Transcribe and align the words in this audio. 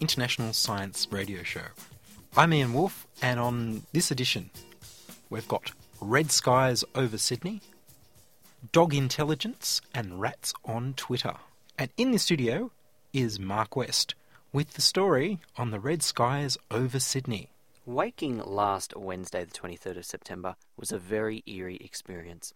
international 0.00 0.54
science 0.54 1.06
radio 1.10 1.42
show. 1.42 1.60
I'm 2.36 2.54
Ian 2.54 2.72
Woolf, 2.72 3.06
and 3.20 3.38
on 3.38 3.82
this 3.92 4.10
edition, 4.10 4.50
we've 5.28 5.46
got 5.46 5.72
red 6.00 6.32
skies 6.32 6.82
over 6.94 7.18
Sydney, 7.18 7.60
dog 8.72 8.94
intelligence, 8.94 9.82
and 9.94 10.20
rats 10.20 10.54
on 10.64 10.94
Twitter. 10.94 11.34
And 11.78 11.90
in 11.98 12.12
the 12.12 12.18
studio 12.18 12.70
is 13.12 13.38
Marc 13.38 13.76
West 13.76 14.14
with 14.52 14.72
the 14.72 14.82
story 14.82 15.38
on 15.56 15.70
the 15.70 15.80
red 15.80 16.02
skies 16.02 16.56
over 16.70 16.98
Sydney. 16.98 17.50
Waking 17.84 18.38
last 18.38 18.96
Wednesday, 18.96 19.44
the 19.44 19.52
23rd 19.52 19.98
of 19.98 20.06
September, 20.06 20.56
was 20.76 20.92
a 20.92 20.98
very 20.98 21.42
eerie 21.46 21.78
experience. 21.80 22.54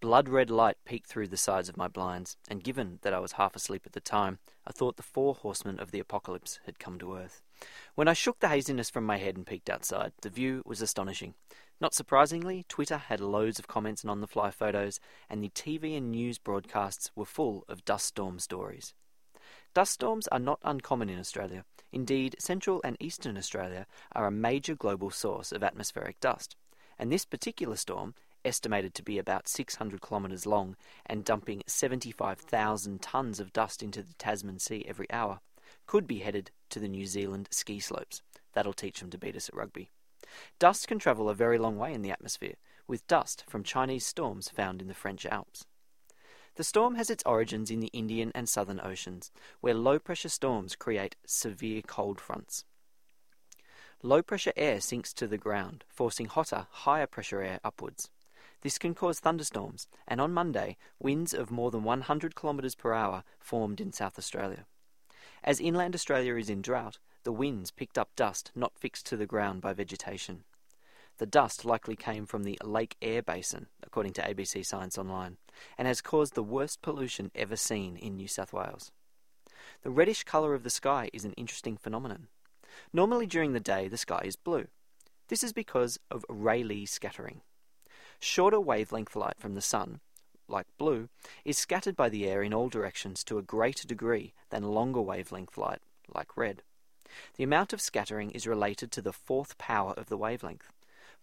Blood 0.00 0.28
red 0.28 0.50
light 0.50 0.76
peeked 0.84 1.08
through 1.08 1.28
the 1.28 1.38
sides 1.38 1.70
of 1.70 1.76
my 1.78 1.88
blinds, 1.88 2.36
and 2.48 2.62
given 2.62 2.98
that 3.00 3.14
I 3.14 3.18
was 3.18 3.32
half 3.32 3.56
asleep 3.56 3.82
at 3.86 3.92
the 3.92 4.00
time, 4.00 4.38
I 4.66 4.72
thought 4.72 4.96
the 4.96 5.02
four 5.02 5.34
horsemen 5.34 5.80
of 5.80 5.90
the 5.90 6.00
apocalypse 6.00 6.60
had 6.66 6.78
come 6.78 6.98
to 6.98 7.16
earth. 7.16 7.40
When 7.94 8.06
I 8.06 8.12
shook 8.12 8.40
the 8.40 8.48
haziness 8.48 8.90
from 8.90 9.04
my 9.04 9.16
head 9.16 9.36
and 9.36 9.46
peeked 9.46 9.70
outside, 9.70 10.12
the 10.20 10.28
view 10.28 10.62
was 10.66 10.82
astonishing. 10.82 11.34
Not 11.80 11.94
surprisingly, 11.94 12.66
Twitter 12.68 12.98
had 12.98 13.20
loads 13.20 13.58
of 13.58 13.68
comments 13.68 14.02
and 14.02 14.10
on 14.10 14.20
the 14.20 14.26
fly 14.26 14.50
photos, 14.50 15.00
and 15.30 15.42
the 15.42 15.48
TV 15.48 15.96
and 15.96 16.10
news 16.10 16.36
broadcasts 16.36 17.10
were 17.16 17.24
full 17.24 17.64
of 17.66 17.84
dust 17.86 18.06
storm 18.06 18.38
stories. 18.38 18.92
Dust 19.72 19.92
storms 19.92 20.28
are 20.28 20.38
not 20.38 20.60
uncommon 20.62 21.08
in 21.08 21.18
Australia. 21.18 21.64
Indeed, 21.90 22.36
Central 22.38 22.82
and 22.84 22.98
Eastern 23.00 23.38
Australia 23.38 23.86
are 24.12 24.26
a 24.26 24.30
major 24.30 24.74
global 24.74 25.10
source 25.10 25.52
of 25.52 25.62
atmospheric 25.62 26.20
dust. 26.20 26.54
And 26.98 27.12
this 27.12 27.24
particular 27.24 27.76
storm, 27.76 28.14
estimated 28.46 28.94
to 28.94 29.02
be 29.02 29.18
about 29.18 29.48
600 29.48 30.00
kilometres 30.00 30.46
long 30.46 30.76
and 31.04 31.24
dumping 31.24 31.62
75,000 31.66 33.02
tonnes 33.02 33.40
of 33.40 33.52
dust 33.52 33.82
into 33.82 34.02
the 34.02 34.14
Tasman 34.14 34.58
Sea 34.58 34.84
every 34.88 35.10
hour, 35.10 35.40
could 35.86 36.06
be 36.06 36.20
headed 36.20 36.50
to 36.70 36.78
the 36.78 36.88
New 36.88 37.06
Zealand 37.06 37.48
ski 37.50 37.80
slopes. 37.80 38.22
That'll 38.54 38.72
teach 38.72 39.00
them 39.00 39.10
to 39.10 39.18
beat 39.18 39.36
us 39.36 39.48
at 39.48 39.54
rugby. 39.54 39.90
Dust 40.58 40.88
can 40.88 40.98
travel 40.98 41.28
a 41.28 41.34
very 41.34 41.58
long 41.58 41.76
way 41.76 41.92
in 41.92 42.02
the 42.02 42.10
atmosphere, 42.10 42.54
with 42.86 43.06
dust 43.06 43.44
from 43.48 43.62
Chinese 43.62 44.06
storms 44.06 44.48
found 44.48 44.80
in 44.80 44.88
the 44.88 44.94
French 44.94 45.26
Alps. 45.26 45.66
The 46.54 46.64
storm 46.64 46.94
has 46.94 47.10
its 47.10 47.22
origins 47.26 47.70
in 47.70 47.80
the 47.80 47.88
Indian 47.88 48.32
and 48.34 48.48
Southern 48.48 48.80
Oceans, 48.82 49.30
where 49.60 49.74
low 49.74 49.98
pressure 49.98 50.30
storms 50.30 50.74
create 50.74 51.16
severe 51.26 51.82
cold 51.82 52.20
fronts. 52.20 52.64
Low 54.02 54.22
pressure 54.22 54.52
air 54.56 54.80
sinks 54.80 55.12
to 55.14 55.26
the 55.26 55.38
ground, 55.38 55.84
forcing 55.88 56.26
hotter, 56.26 56.66
higher 56.70 57.06
pressure 57.06 57.42
air 57.42 57.60
upwards. 57.62 58.08
This 58.66 58.78
can 58.78 58.96
cause 58.96 59.20
thunderstorms, 59.20 59.86
and 60.08 60.20
on 60.20 60.34
Monday, 60.34 60.76
winds 60.98 61.32
of 61.32 61.52
more 61.52 61.70
than 61.70 61.84
100 61.84 62.34
km 62.34 62.76
per 62.76 62.92
hour 62.92 63.22
formed 63.38 63.80
in 63.80 63.92
South 63.92 64.18
Australia. 64.18 64.66
As 65.44 65.60
inland 65.60 65.94
Australia 65.94 66.34
is 66.34 66.50
in 66.50 66.62
drought, 66.62 66.98
the 67.22 67.30
winds 67.30 67.70
picked 67.70 67.96
up 67.96 68.08
dust 68.16 68.50
not 68.56 68.76
fixed 68.76 69.06
to 69.06 69.16
the 69.16 69.24
ground 69.24 69.60
by 69.60 69.72
vegetation. 69.72 70.42
The 71.18 71.26
dust 71.26 71.64
likely 71.64 71.94
came 71.94 72.26
from 72.26 72.42
the 72.42 72.58
Lake 72.64 72.96
Eyre 73.00 73.22
Basin, 73.22 73.68
according 73.84 74.14
to 74.14 74.22
ABC 74.22 74.66
Science 74.66 74.98
Online, 74.98 75.36
and 75.78 75.86
has 75.86 76.00
caused 76.00 76.34
the 76.34 76.42
worst 76.42 76.82
pollution 76.82 77.30
ever 77.36 77.54
seen 77.54 77.96
in 77.96 78.16
New 78.16 78.26
South 78.26 78.52
Wales. 78.52 78.90
The 79.84 79.90
reddish 79.90 80.24
colour 80.24 80.54
of 80.54 80.64
the 80.64 80.70
sky 80.70 81.08
is 81.12 81.24
an 81.24 81.34
interesting 81.34 81.76
phenomenon. 81.76 82.26
Normally 82.92 83.26
during 83.26 83.52
the 83.52 83.60
day, 83.60 83.86
the 83.86 83.96
sky 83.96 84.22
is 84.24 84.34
blue. 84.34 84.66
This 85.28 85.44
is 85.44 85.52
because 85.52 86.00
of 86.10 86.24
Rayleigh 86.28 86.86
scattering. 86.86 87.42
Shorter 88.20 88.60
wavelength 88.60 89.14
light 89.14 89.38
from 89.38 89.54
the 89.54 89.60
sun, 89.60 90.00
like 90.48 90.66
blue, 90.78 91.08
is 91.44 91.58
scattered 91.58 91.96
by 91.96 92.08
the 92.08 92.26
air 92.26 92.42
in 92.42 92.54
all 92.54 92.68
directions 92.68 93.24
to 93.24 93.38
a 93.38 93.42
greater 93.42 93.86
degree 93.86 94.32
than 94.50 94.62
longer 94.62 95.00
wavelength 95.00 95.58
light, 95.58 95.80
like 96.14 96.36
red. 96.36 96.62
The 97.36 97.44
amount 97.44 97.72
of 97.72 97.80
scattering 97.80 98.30
is 98.30 98.46
related 98.46 98.90
to 98.92 99.02
the 99.02 99.12
fourth 99.12 99.58
power 99.58 99.92
of 99.96 100.06
the 100.06 100.16
wavelength. 100.16 100.72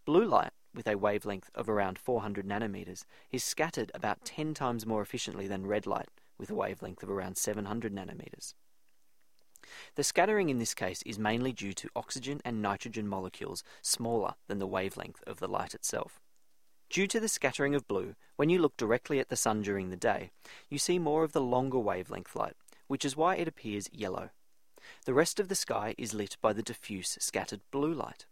Blue 0.05 0.25
light, 0.25 0.51
with 0.73 0.87
a 0.87 0.97
wavelength 0.97 1.49
of 1.55 1.69
around 1.69 1.99
400 1.99 2.45
nanometers, 2.45 3.05
is 3.31 3.43
scattered 3.43 3.91
about 3.93 4.25
10 4.25 4.53
times 4.53 4.85
more 4.85 5.01
efficiently 5.01 5.47
than 5.47 5.65
red 5.65 5.85
light, 5.85 6.09
with 6.37 6.49
a 6.49 6.55
wavelength 6.55 7.03
of 7.03 7.09
around 7.09 7.37
700 7.37 7.93
nanometers. 7.93 8.53
The 9.95 10.03
scattering 10.03 10.49
in 10.49 10.59
this 10.59 10.73
case 10.73 11.01
is 11.03 11.17
mainly 11.17 11.53
due 11.53 11.73
to 11.73 11.89
oxygen 11.95 12.41
and 12.43 12.61
nitrogen 12.61 13.07
molecules 13.07 13.63
smaller 13.81 14.35
than 14.47 14.59
the 14.59 14.67
wavelength 14.67 15.23
of 15.25 15.39
the 15.39 15.47
light 15.47 15.73
itself. 15.73 16.19
Due 16.93 17.07
to 17.07 17.19
the 17.19 17.27
scattering 17.27 17.73
of 17.73 17.87
blue, 17.87 18.13
when 18.35 18.49
you 18.51 18.59
look 18.59 18.77
directly 18.77 19.19
at 19.19 19.29
the 19.29 19.35
sun 19.35 19.63
during 19.63 19.89
the 19.89 19.97
day, 19.97 20.29
you 20.69 20.77
see 20.77 20.99
more 20.99 21.23
of 21.23 21.31
the 21.31 21.41
longer 21.41 21.79
wavelength 21.79 22.35
light, 22.35 22.53
which 22.85 23.03
is 23.03 23.17
why 23.17 23.35
it 23.35 23.47
appears 23.47 23.89
yellow. 23.91 24.29
The 25.05 25.13
rest 25.15 25.39
of 25.39 25.47
the 25.47 25.55
sky 25.55 25.95
is 25.97 26.13
lit 26.13 26.37
by 26.39 26.53
the 26.53 26.61
diffuse 26.61 27.17
scattered 27.19 27.61
blue 27.71 27.95
light. 27.95 28.27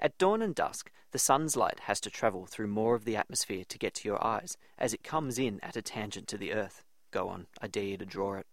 At 0.00 0.16
dawn 0.16 0.40
and 0.40 0.54
dusk, 0.54 0.90
the 1.10 1.18
sun's 1.18 1.56
light 1.56 1.80
has 1.80 2.00
to 2.00 2.08
travel 2.08 2.46
through 2.46 2.68
more 2.68 2.94
of 2.94 3.04
the 3.04 3.16
atmosphere 3.16 3.64
to 3.68 3.78
get 3.78 3.92
to 3.96 4.08
your 4.08 4.24
eyes, 4.24 4.56
as 4.78 4.94
it 4.94 5.04
comes 5.04 5.38
in 5.38 5.60
at 5.62 5.76
a 5.76 5.82
tangent 5.82 6.26
to 6.28 6.38
the 6.38 6.54
Earth. 6.54 6.82
Go 7.10 7.28
on, 7.28 7.48
I 7.60 7.66
dare 7.66 7.84
you 7.84 7.98
to 7.98 8.06
draw 8.06 8.36
it. 8.36 8.46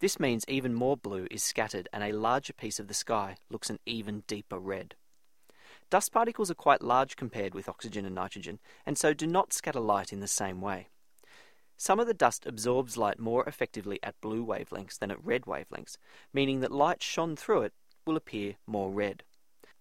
This 0.00 0.18
means 0.18 0.44
even 0.48 0.74
more 0.74 0.96
blue 0.96 1.28
is 1.30 1.44
scattered 1.44 1.88
and 1.92 2.02
a 2.02 2.10
larger 2.10 2.52
piece 2.52 2.80
of 2.80 2.88
the 2.88 2.94
sky 2.94 3.36
looks 3.48 3.70
an 3.70 3.78
even 3.86 4.24
deeper 4.26 4.58
red. 4.58 4.96
Dust 5.92 6.10
particles 6.10 6.50
are 6.50 6.54
quite 6.54 6.80
large 6.80 7.16
compared 7.16 7.52
with 7.52 7.68
oxygen 7.68 8.06
and 8.06 8.14
nitrogen, 8.14 8.60
and 8.86 8.96
so 8.96 9.12
do 9.12 9.26
not 9.26 9.52
scatter 9.52 9.78
light 9.78 10.10
in 10.10 10.20
the 10.20 10.26
same 10.26 10.62
way. 10.62 10.88
Some 11.76 12.00
of 12.00 12.06
the 12.06 12.14
dust 12.14 12.46
absorbs 12.46 12.96
light 12.96 13.18
more 13.18 13.46
effectively 13.46 13.98
at 14.02 14.18
blue 14.22 14.42
wavelengths 14.42 14.98
than 14.98 15.10
at 15.10 15.22
red 15.22 15.42
wavelengths, 15.42 15.98
meaning 16.32 16.60
that 16.60 16.72
light 16.72 17.02
shone 17.02 17.36
through 17.36 17.60
it 17.60 17.74
will 18.06 18.16
appear 18.16 18.54
more 18.66 18.90
red. 18.90 19.22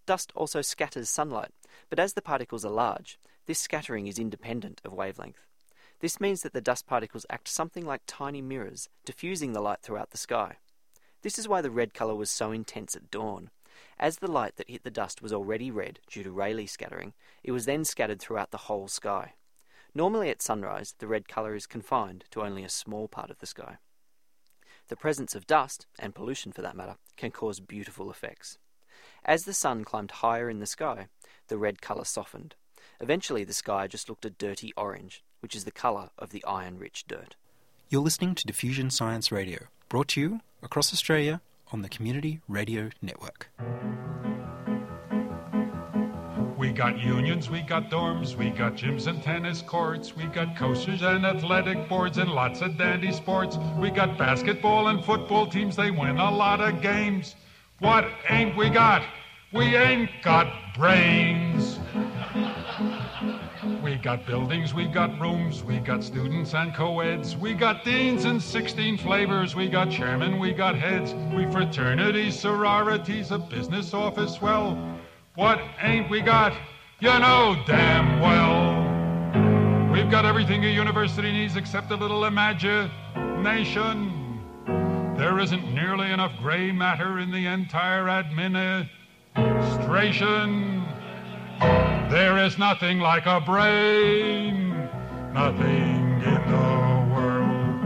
Dust 0.06 0.34
also 0.36 0.62
scatters 0.62 1.10
sunlight, 1.10 1.52
but 1.90 1.98
as 1.98 2.12
the 2.12 2.22
particles 2.22 2.66
are 2.66 2.72
large, 2.72 3.18
this 3.46 3.60
scattering 3.60 4.08
is 4.08 4.20
independent 4.20 4.82
of 4.84 4.92
wavelength. 4.92 5.48
This 6.02 6.20
means 6.20 6.42
that 6.42 6.52
the 6.52 6.60
dust 6.60 6.86
particles 6.86 7.26
act 7.30 7.48
something 7.48 7.86
like 7.86 8.02
tiny 8.06 8.42
mirrors, 8.42 8.90
diffusing 9.06 9.54
the 9.54 9.62
light 9.62 9.80
throughout 9.82 10.10
the 10.10 10.18
sky. 10.18 10.58
This 11.22 11.40
is 11.40 11.48
why 11.48 11.62
the 11.62 11.72
red 11.72 11.94
colour 11.94 12.16
was 12.16 12.30
so 12.30 12.52
intense 12.52 12.98
at 12.98 13.12
dawn. 13.12 13.50
As 14.00 14.18
the 14.18 14.31
light 14.31 14.56
that 14.56 14.69
hit 14.69 14.84
the 14.84 14.92
dust 14.92 15.22
was 15.22 15.34
already 15.34 15.72
red 15.72 16.00
due 16.09 16.24
to 16.24 16.31
Rayleigh 16.31 16.68
scattering, 16.68 17.14
it 17.44 17.52
was 17.52 17.66
then 17.66 17.86
scattered 17.86 18.19
throughout 18.19 18.52
the 18.52 18.58
whole 18.58 18.88
sky. 18.88 19.34
Normally 19.94 20.30
at 20.30 20.42
sunrise, 20.42 20.96
the 21.00 21.08
red 21.08 21.28
colour 21.28 21.56
is 21.56 21.68
confined 21.68 22.25
to 22.31 22.42
only 22.42 22.64
a 22.64 22.69
small 22.69 23.08
part 23.08 23.30
of 23.30 23.40
the 23.40 23.46
sky. 23.46 23.78
The 24.88 24.96
presence 24.96 25.36
of 25.36 25.47
dust, 25.47 25.86
and 26.00 26.16
pollution 26.16 26.52
for 26.52 26.62
that 26.62 26.75
matter, 26.75 26.96
can 27.18 27.31
cause 27.31 27.59
beautiful 27.59 28.09
effects. 28.09 28.58
As 29.24 29.46
the 29.46 29.53
sun 29.53 29.84
climbed 29.84 30.12
higher 30.12 30.50
in 30.50 30.59
the 30.59 30.66
sky, 30.66 31.08
the 31.48 31.58
red 31.58 31.81
colour 31.81 32.06
softened. 32.06 32.56
Eventually, 33.00 33.44
the 33.44 33.53
sky 33.53 33.88
just 33.88 34.09
looked 34.09 34.25
a 34.25 34.30
dirty 34.30 34.74
orange, 34.75 35.24
which 35.40 35.56
is 35.56 35.63
the 35.63 35.72
colour 35.72 36.09
of 36.18 36.31
the 36.31 36.44
iron 36.46 36.78
rich 36.78 37.06
dirt. 37.08 37.36
You're 37.90 38.02
listening 38.02 38.36
to 38.36 38.45
Diffusion 38.45 38.89
Science 38.89 39.31
Radio, 39.31 39.68
brought 39.89 40.10
to 40.10 40.22
you 40.22 40.39
across 40.63 40.94
Australia 40.94 41.42
on 41.71 41.81
the 41.81 41.89
Community 41.89 42.41
Radio 42.47 42.89
Network. 43.01 43.50
We 46.57 46.71
got 46.71 47.00
unions, 47.00 47.50
we 47.50 47.62
got 47.62 47.89
dorms, 47.89 48.35
we 48.35 48.51
got 48.51 48.75
gyms 48.75 49.07
and 49.07 49.23
tennis 49.23 49.62
courts, 49.62 50.15
we 50.15 50.25
got 50.25 50.56
coasters 50.56 51.01
and 51.01 51.25
athletic 51.25 51.89
boards 51.89 52.18
and 52.18 52.29
lots 52.29 52.62
of 52.62 52.77
dandy 52.77 53.12
sports. 53.12 53.57
We 53.79 53.89
got 53.89 54.18
basketball 54.18 54.89
and 54.89 55.03
football 55.03 55.47
teams, 55.47 55.75
they 55.75 55.89
win 55.89 56.18
a 56.18 56.29
lot 56.29 56.62
of 56.62 56.81
games. 56.81 57.35
What 57.79 58.06
ain't 58.29 58.56
we 58.56 58.69
got? 58.69 59.01
We 59.53 59.75
ain't 59.75 60.09
got 60.21 60.53
brains. 60.75 61.79
Got 64.01 64.25
buildings, 64.25 64.74
we 64.74 64.88
got 64.88 65.21
rooms, 65.21 65.63
we 65.63 65.77
got 65.77 66.03
students 66.03 66.56
and 66.56 66.74
co-eds, 66.74 67.38
we 67.38 67.53
got 67.53 67.86
deans 67.86 68.25
and 68.25 68.42
16 68.42 68.98
flavors, 68.98 69.56
we 69.56 69.69
got 69.69 69.92
chairmen, 69.92 70.39
we 70.39 70.53
got 70.53 70.75
heads, 70.75 71.13
we 71.36 71.45
fraternities, 71.51 72.39
sororities, 72.39 73.30
a 73.30 73.38
business 73.38 73.94
office, 73.94 74.42
well, 74.42 74.75
what 75.36 75.62
ain't 75.83 76.09
we 76.09 76.19
got? 76.19 76.51
You 77.00 77.19
know 77.19 77.62
damn 77.68 78.19
well. 78.19 78.81
We've 79.94 80.09
got 80.09 80.25
everything 80.25 80.65
a 80.65 80.68
university 80.68 81.31
needs 81.31 81.56
except 81.56 81.92
a 81.92 81.95
little 81.95 82.25
imagination. 82.25 84.42
There 85.15 85.39
isn't 85.39 85.75
nearly 85.75 86.09
enough 86.09 86.31
gray 86.42 86.71
matter 86.71 87.19
in 87.19 87.30
the 87.30 87.45
entire 87.45 88.09
administration. 88.09 90.70
There 92.12 92.38
is 92.40 92.58
nothing 92.58 93.00
like 93.00 93.25
a 93.25 93.40
brain, 93.40 94.72
nothing 95.34 96.22
in 96.22 96.42
the 96.52 97.08
world. 97.16 97.80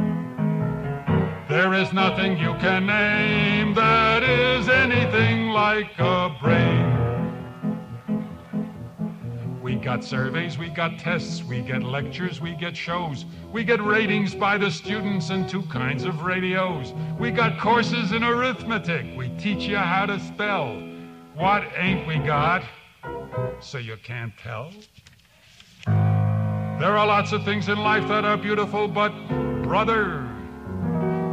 There 1.48 1.75
is 1.75 1.94
nothing 1.94 2.36
you 2.39 2.56
can 2.56 2.88
name 2.88 3.75
that 3.75 4.24
is 4.24 4.68
anything 4.68 5.50
like 5.50 5.92
a 6.00 6.36
brain. 6.42 6.92
We 9.62 9.75
got 9.75 10.04
surveys, 10.04 10.57
we 10.57 10.69
got 10.69 10.98
tests, 10.98 11.44
we 11.44 11.62
get 11.62 11.83
lectures, 11.83 12.42
we 12.42 12.56
get 12.56 12.75
shows. 12.75 13.25
We 13.54 13.63
get 13.63 13.80
ratings 13.80 14.33
by 14.33 14.57
the 14.57 14.71
students 14.71 15.30
and 15.30 15.48
two 15.48 15.62
kinds 15.68 16.04
of 16.04 16.24
radios. 16.24 16.95
We 17.19 17.30
got 17.30 17.60
courses 17.60 18.12
in 18.12 18.24
arithmetic, 18.24 19.06
we 19.16 19.30
teach 19.38 19.68
you 19.68 19.78
how 19.78 20.07
to 20.07 20.19
spell. 20.19 20.81
What 21.36 21.63
ain't 21.78 22.07
we 22.07 22.18
got? 22.18 22.63
So 23.59 23.77
you 23.77 23.97
can't 24.03 24.33
tell? 24.37 24.71
There 25.85 26.97
are 26.97 27.07
lots 27.07 27.31
of 27.31 27.43
things 27.43 27.69
in 27.69 27.77
life 27.77 28.07
that 28.07 28.25
are 28.25 28.37
beautiful, 28.37 28.87
but 28.87 29.11
brother, 29.63 30.29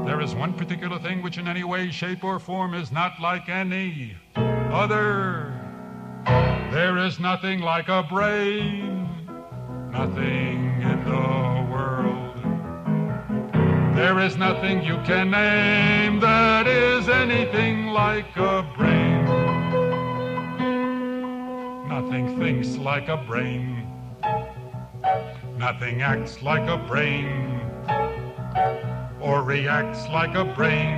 there 0.06 0.20
is 0.20 0.34
one 0.34 0.52
particular 0.54 0.98
thing 0.98 1.22
which 1.22 1.38
in 1.38 1.46
any 1.48 1.64
way, 1.64 1.90
shape, 1.90 2.24
or 2.24 2.38
form 2.38 2.74
is 2.74 2.92
not 2.92 3.20
like 3.20 3.48
any 3.48 4.16
other. 4.36 5.52
There 6.72 6.98
is 6.98 7.20
nothing 7.20 7.60
like 7.60 7.88
a 7.88 8.02
brain, 8.02 9.06
nothing 9.90 10.80
in 10.80 11.04
the 11.04 11.70
world. 11.70 12.36
There 13.94 14.18
is 14.20 14.36
nothing 14.36 14.82
you 14.82 14.96
can 15.04 15.30
name 15.30 16.20
that 16.20 16.66
is 16.66 17.08
anything 17.08 17.86
like 17.88 18.36
a 18.36 18.62
brain. 18.76 19.11
Nothing 21.94 22.38
thinks 22.38 22.78
like 22.78 23.08
a 23.08 23.18
brain. 23.18 23.86
Nothing 25.58 26.00
acts 26.00 26.40
like 26.40 26.66
a 26.66 26.78
brain 26.78 27.60
or 29.20 29.42
reacts 29.42 30.08
like 30.08 30.34
a 30.34 30.42
brain 30.42 30.96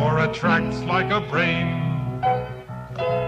or 0.00 0.18
attracts 0.20 0.80
like 0.84 1.10
a 1.10 1.20
brain. 1.28 1.68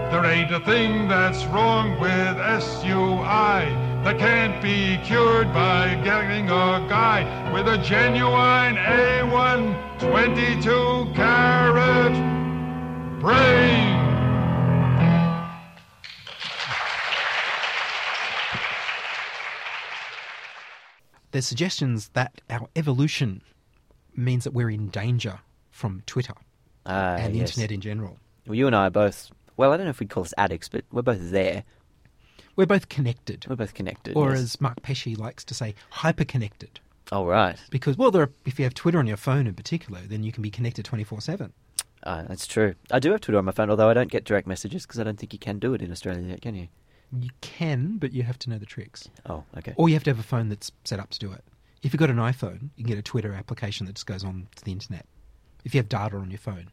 There 0.09 0.25
ain't 0.25 0.51
a 0.51 0.59
thing 0.61 1.07
that's 1.07 1.45
wrong 1.53 1.99
with 1.99 2.35
SUI 2.63 3.69
that 4.03 4.15
can't 4.17 4.59
be 4.63 4.97
cured 5.05 5.53
by 5.53 6.01
getting 6.03 6.45
a 6.45 6.83
guy 6.89 7.21
with 7.53 7.67
a 7.67 7.77
genuine 7.77 8.75
A1 8.75 9.99
22 9.99 11.13
carat 11.13 12.15
brain. 13.21 13.94
There's 21.35 21.45
suggestions 21.45 22.11
that 22.13 22.39
our 22.49 22.69
evolution 22.77 23.41
means 24.15 24.45
that 24.45 24.53
we're 24.53 24.69
in 24.69 24.87
danger 24.87 25.39
from 25.69 26.01
Twitter 26.05 26.33
Ah, 26.85 27.15
and 27.17 27.35
the 27.35 27.39
yes. 27.39 27.49
internet 27.49 27.73
in 27.73 27.81
general. 27.81 28.17
Well, 28.47 28.55
you 28.55 28.67
and 28.67 28.73
I 28.73 28.87
are 28.87 28.89
both. 28.89 29.31
Well, 29.57 29.73
I 29.73 29.75
don't 29.75 29.85
know 29.85 29.89
if 29.89 29.99
we'd 29.99 30.09
call 30.09 30.23
us 30.23 30.33
addicts, 30.37 30.69
but 30.69 30.85
we're 30.93 31.01
both 31.01 31.31
there. 31.31 31.65
We're 32.55 32.65
both 32.67 32.87
connected, 32.87 33.45
We're 33.49 33.57
both 33.57 33.73
connected. 33.73 34.15
or 34.15 34.29
yes. 34.29 34.39
as 34.39 34.61
Mark 34.61 34.81
Pesce 34.81 35.07
likes 35.17 35.43
to 35.43 35.53
say, 35.53 35.75
hyper-connected. 35.89 36.79
oh 37.11 37.25
right, 37.25 37.57
Because, 37.69 37.97
well, 37.97 38.11
there 38.11 38.21
are, 38.21 38.31
if 38.45 38.57
you 38.57 38.63
have 38.63 38.73
Twitter 38.73 38.99
on 38.99 39.05
your 39.05 39.17
phone 39.17 39.45
in 39.45 39.55
particular, 39.55 39.99
then 40.07 40.23
you 40.23 40.31
can 40.31 40.41
be 40.41 40.49
connected 40.49 40.85
24-7. 40.85 41.51
Ah, 42.05 42.23
that's 42.29 42.47
true. 42.47 42.75
I 42.91 42.99
do 42.99 43.11
have 43.11 43.19
Twitter 43.19 43.39
on 43.39 43.43
my 43.43 43.51
phone, 43.51 43.69
although 43.69 43.89
I 43.89 43.93
don't 43.93 44.09
get 44.09 44.23
direct 44.23 44.47
messages 44.47 44.85
because 44.85 45.01
I 45.01 45.03
don't 45.03 45.19
think 45.19 45.33
you 45.33 45.39
can 45.39 45.59
do 45.59 45.73
it 45.73 45.81
in 45.81 45.91
Australia 45.91 46.21
yet, 46.29 46.41
can 46.41 46.55
you? 46.55 46.69
You 47.19 47.29
can, 47.41 47.97
but 47.97 48.13
you 48.13 48.23
have 48.23 48.37
to 48.39 48.49
know 48.49 48.57
the 48.57 48.65
tricks. 48.65 49.09
Oh, 49.27 49.43
okay. 49.57 49.73
Or 49.77 49.89
you 49.89 49.95
have 49.95 50.03
to 50.05 50.09
have 50.11 50.19
a 50.19 50.23
phone 50.23 50.49
that's 50.49 50.71
set 50.83 50.99
up 50.99 51.09
to 51.11 51.19
do 51.19 51.31
it. 51.31 51.43
If 51.83 51.93
you've 51.93 51.99
got 51.99 52.09
an 52.09 52.17
iPhone, 52.17 52.69
you 52.75 52.83
can 52.83 52.87
get 52.87 52.97
a 52.97 53.03
Twitter 53.03 53.33
application 53.33 53.85
that 53.85 53.93
just 53.95 54.07
goes 54.07 54.23
on 54.23 54.47
to 54.55 54.63
the 54.63 54.71
internet. 54.71 55.05
If 55.63 55.73
you 55.73 55.79
have 55.79 55.89
data 55.89 56.17
on 56.17 56.31
your 56.31 56.39
phone. 56.39 56.69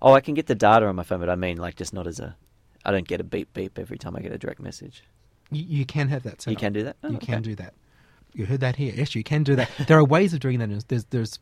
Oh, 0.00 0.12
I 0.14 0.20
can 0.20 0.34
get 0.34 0.46
the 0.46 0.54
data 0.54 0.86
on 0.86 0.96
my 0.96 1.02
phone, 1.02 1.20
but 1.20 1.28
I 1.28 1.36
mean, 1.36 1.56
like, 1.58 1.76
just 1.76 1.92
not 1.92 2.06
as 2.06 2.18
a. 2.20 2.36
I 2.84 2.90
don't 2.90 3.06
get 3.06 3.20
a 3.20 3.24
beep 3.24 3.52
beep 3.54 3.78
every 3.78 3.98
time 3.98 4.16
I 4.16 4.20
get 4.20 4.32
a 4.32 4.38
direct 4.38 4.60
message. 4.60 5.04
You, 5.50 5.64
you 5.64 5.86
can 5.86 6.08
have 6.08 6.24
that 6.24 6.42
set 6.42 6.50
You 6.50 6.56
up. 6.56 6.60
can 6.60 6.72
do 6.72 6.82
that? 6.84 6.96
Oh, 7.04 7.10
you 7.10 7.16
okay. 7.16 7.26
can 7.26 7.42
do 7.42 7.54
that. 7.56 7.74
You 8.32 8.46
heard 8.46 8.60
that 8.60 8.76
here. 8.76 8.92
Yes, 8.96 9.14
you 9.14 9.22
can 9.22 9.42
do 9.44 9.54
that. 9.56 9.68
there 9.86 9.98
are 9.98 10.04
ways 10.04 10.32
of 10.32 10.40
doing 10.40 10.58
that. 10.58 10.88
There's, 10.88 11.04
there's 11.06 11.38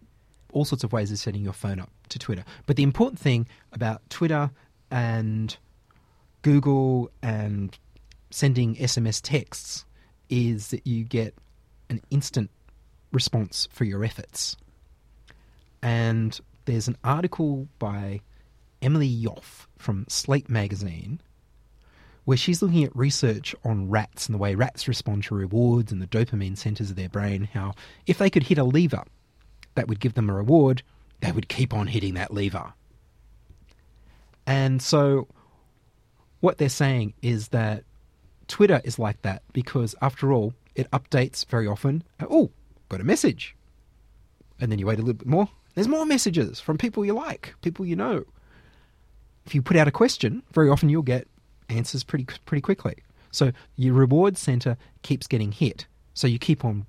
all 0.52 0.64
sorts 0.64 0.84
of 0.84 0.92
ways 0.92 1.10
of 1.12 1.18
setting 1.18 1.42
your 1.42 1.52
phone 1.52 1.80
up 1.80 1.90
to 2.10 2.18
Twitter. 2.18 2.44
But 2.66 2.76
the 2.76 2.82
important 2.82 3.18
thing 3.20 3.46
about 3.72 4.02
Twitter 4.10 4.50
and 4.90 5.56
Google 6.42 7.10
and 7.22 7.78
sending 8.30 8.76
SMS 8.76 9.20
texts 9.20 9.84
is 10.28 10.68
that 10.68 10.86
you 10.86 11.04
get 11.04 11.34
an 11.88 12.00
instant 12.10 12.50
response 13.12 13.68
for 13.72 13.84
your 13.84 14.04
efforts. 14.04 14.56
And 15.82 16.38
there's 16.64 16.88
an 16.88 16.96
article 17.02 17.68
by 17.78 18.20
Emily 18.80 19.08
Yoffe 19.08 19.66
from 19.76 20.06
Slate 20.08 20.48
magazine 20.48 21.20
where 22.24 22.36
she's 22.36 22.62
looking 22.62 22.84
at 22.84 22.94
research 22.94 23.54
on 23.64 23.88
rats 23.88 24.26
and 24.26 24.34
the 24.34 24.38
way 24.38 24.54
rats 24.54 24.86
respond 24.86 25.24
to 25.24 25.34
rewards 25.34 25.90
and 25.90 26.00
the 26.00 26.06
dopamine 26.06 26.56
centers 26.56 26.90
of 26.90 26.96
their 26.96 27.08
brain. 27.08 27.48
How 27.52 27.74
if 28.06 28.18
they 28.18 28.30
could 28.30 28.44
hit 28.44 28.58
a 28.58 28.64
lever 28.64 29.04
that 29.74 29.88
would 29.88 30.00
give 30.00 30.14
them 30.14 30.30
a 30.30 30.34
reward, 30.34 30.82
they 31.20 31.32
would 31.32 31.48
keep 31.48 31.74
on 31.74 31.86
hitting 31.86 32.14
that 32.14 32.32
lever. 32.32 32.72
And 34.46 34.80
so, 34.82 35.28
what 36.40 36.58
they're 36.58 36.68
saying 36.68 37.14
is 37.22 37.48
that 37.48 37.84
Twitter 38.50 38.80
is 38.84 38.98
like 38.98 39.22
that 39.22 39.42
because, 39.52 39.94
after 40.02 40.32
all, 40.32 40.52
it 40.74 40.90
updates 40.90 41.46
very 41.46 41.66
often. 41.66 42.02
Oh, 42.20 42.50
got 42.88 43.00
a 43.00 43.04
message. 43.04 43.56
And 44.60 44.70
then 44.70 44.78
you 44.78 44.86
wait 44.86 44.98
a 44.98 45.02
little 45.02 45.14
bit 45.14 45.26
more. 45.26 45.48
There's 45.74 45.88
more 45.88 46.04
messages 46.04 46.60
from 46.60 46.76
people 46.76 47.04
you 47.04 47.14
like, 47.14 47.54
people 47.62 47.86
you 47.86 47.96
know. 47.96 48.24
If 49.46 49.54
you 49.54 49.62
put 49.62 49.76
out 49.76 49.88
a 49.88 49.92
question, 49.92 50.42
very 50.52 50.68
often 50.68 50.88
you'll 50.88 51.02
get 51.02 51.28
answers 51.68 52.04
pretty 52.04 52.26
pretty 52.44 52.60
quickly. 52.60 52.96
So 53.30 53.52
your 53.76 53.94
reward 53.94 54.36
center 54.36 54.76
keeps 55.02 55.26
getting 55.26 55.52
hit. 55.52 55.86
So 56.12 56.26
you 56.26 56.38
keep 56.38 56.64
on 56.64 56.86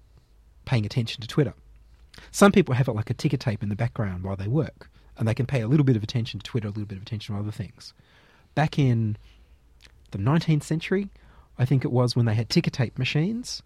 paying 0.65 0.85
attention 0.85 1.21
to 1.21 1.27
Twitter. 1.27 1.53
Some 2.31 2.51
people 2.51 2.75
have 2.75 2.87
it 2.87 2.93
like 2.93 3.09
a 3.09 3.13
ticker 3.13 3.37
tape 3.37 3.63
in 3.63 3.69
the 3.69 3.75
background 3.75 4.23
while 4.23 4.35
they 4.35 4.47
work, 4.47 4.89
and 5.17 5.27
they 5.27 5.33
can 5.33 5.45
pay 5.45 5.61
a 5.61 5.67
little 5.67 5.85
bit 5.85 5.95
of 5.95 6.03
attention 6.03 6.39
to 6.39 6.43
Twitter, 6.43 6.67
a 6.67 6.71
little 6.71 6.85
bit 6.85 6.97
of 6.97 7.03
attention 7.03 7.35
to 7.35 7.41
other 7.41 7.51
things. 7.51 7.93
Back 8.55 8.77
in 8.77 9.15
the 10.09 10.17
19th 10.17 10.63
century, 10.63 11.09
I 11.61 11.65
think 11.65 11.85
it 11.85 11.91
was 11.91 12.15
when 12.15 12.25
they 12.25 12.33
had 12.33 12.49
ticker 12.49 12.71
tape 12.71 12.97
machines, 12.97 13.61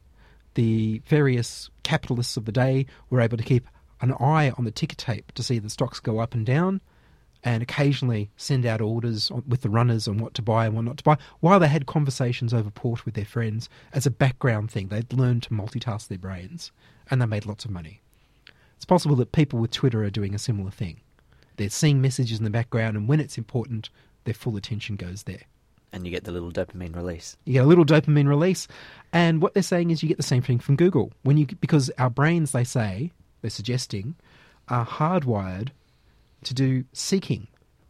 the 0.56 1.02
various 1.08 1.70
capitalists 1.84 2.36
of 2.36 2.44
the 2.44 2.52
day 2.52 2.88
were 3.10 3.22
able 3.22 3.38
to 3.38 3.44
keep 3.44 3.70
an 4.02 4.12
eye 4.20 4.52
on 4.58 4.66
the 4.66 4.72
ticker 4.72 4.98
tape 4.98 5.32
to 5.32 5.42
see 5.42 5.60
the 5.60 5.70
stocks 5.70 6.02
go 6.02 6.20
up 6.20 6.34
and 6.34 6.46
down 6.46 6.82
and 7.42 7.64
occasionally 7.64 8.30
send 8.36 8.66
out 8.66 8.82
orders 8.82 9.32
with 9.48 9.62
the 9.62 9.70
runners 9.70 10.10
on 10.10 10.18
what 10.18 10.34
to 10.34 10.42
buy 10.42 10.66
and 10.66 10.76
what 10.76 10.84
not 10.84 10.98
to 10.98 11.06
buy 11.06 11.18
while 11.40 11.58
they 11.58 11.70
had 11.70 11.86
conversations 11.86 12.54
over 12.54 12.70
port 12.70 13.06
with 13.06 13.14
their 13.14 13.24
friends 13.24 13.70
as 13.94 14.06
a 14.06 14.12
background 14.12 14.70
thing. 14.70 14.90
They'd 14.90 15.14
learned 15.14 15.44
to 15.44 15.52
multitask 15.52 16.10
their 16.10 16.18
brains 16.18 16.74
and 17.10 17.22
they 17.22 17.26
made 17.26 17.46
lots 17.46 17.64
of 17.64 17.72
money. 17.72 18.02
It's 18.76 18.84
possible 18.84 19.16
that 19.16 19.32
people 19.32 19.60
with 19.60 19.72
Twitter 19.72 20.04
are 20.04 20.10
doing 20.10 20.36
a 20.36 20.40
similar 20.40 20.72
thing. 20.72 21.00
They're 21.56 21.70
seeing 21.70 22.02
messages 22.02 22.40
in 22.40 22.44
the 22.44 22.50
background, 22.50 22.98
and 22.98 23.08
when 23.08 23.22
it's 23.22 23.38
important, 23.38 23.90
their 24.26 24.34
full 24.34 24.58
attention 24.58 24.98
goes 24.98 25.24
there. 25.24 25.44
And 25.96 26.06
you 26.06 26.12
get 26.12 26.26
the 26.26 26.32
little 26.32 26.52
dopamine 26.52 26.94
release. 26.94 27.38
You 27.46 27.54
get 27.54 27.64
a 27.64 27.68
little 27.68 27.86
dopamine 27.86 28.28
release, 28.28 28.68
and 29.14 29.42
what 29.42 29.54
they're 29.54 29.64
saying 29.64 29.92
is 29.92 30.04
you 30.04 30.10
get 30.10 30.18
the 30.18 30.24
same 30.24 30.42
thing 30.42 30.60
from 30.60 30.76
Google 30.76 31.14
when 31.24 31.38
you 31.38 31.48
because 31.62 31.90
our 31.98 32.10
brains, 32.10 32.52
they 32.52 32.66
say, 32.66 33.14
they're 33.42 33.50
suggesting, 33.50 34.16
are 34.68 34.86
hardwired 34.86 35.70
to 36.44 36.54
do 36.54 36.84
seeking. 36.92 37.48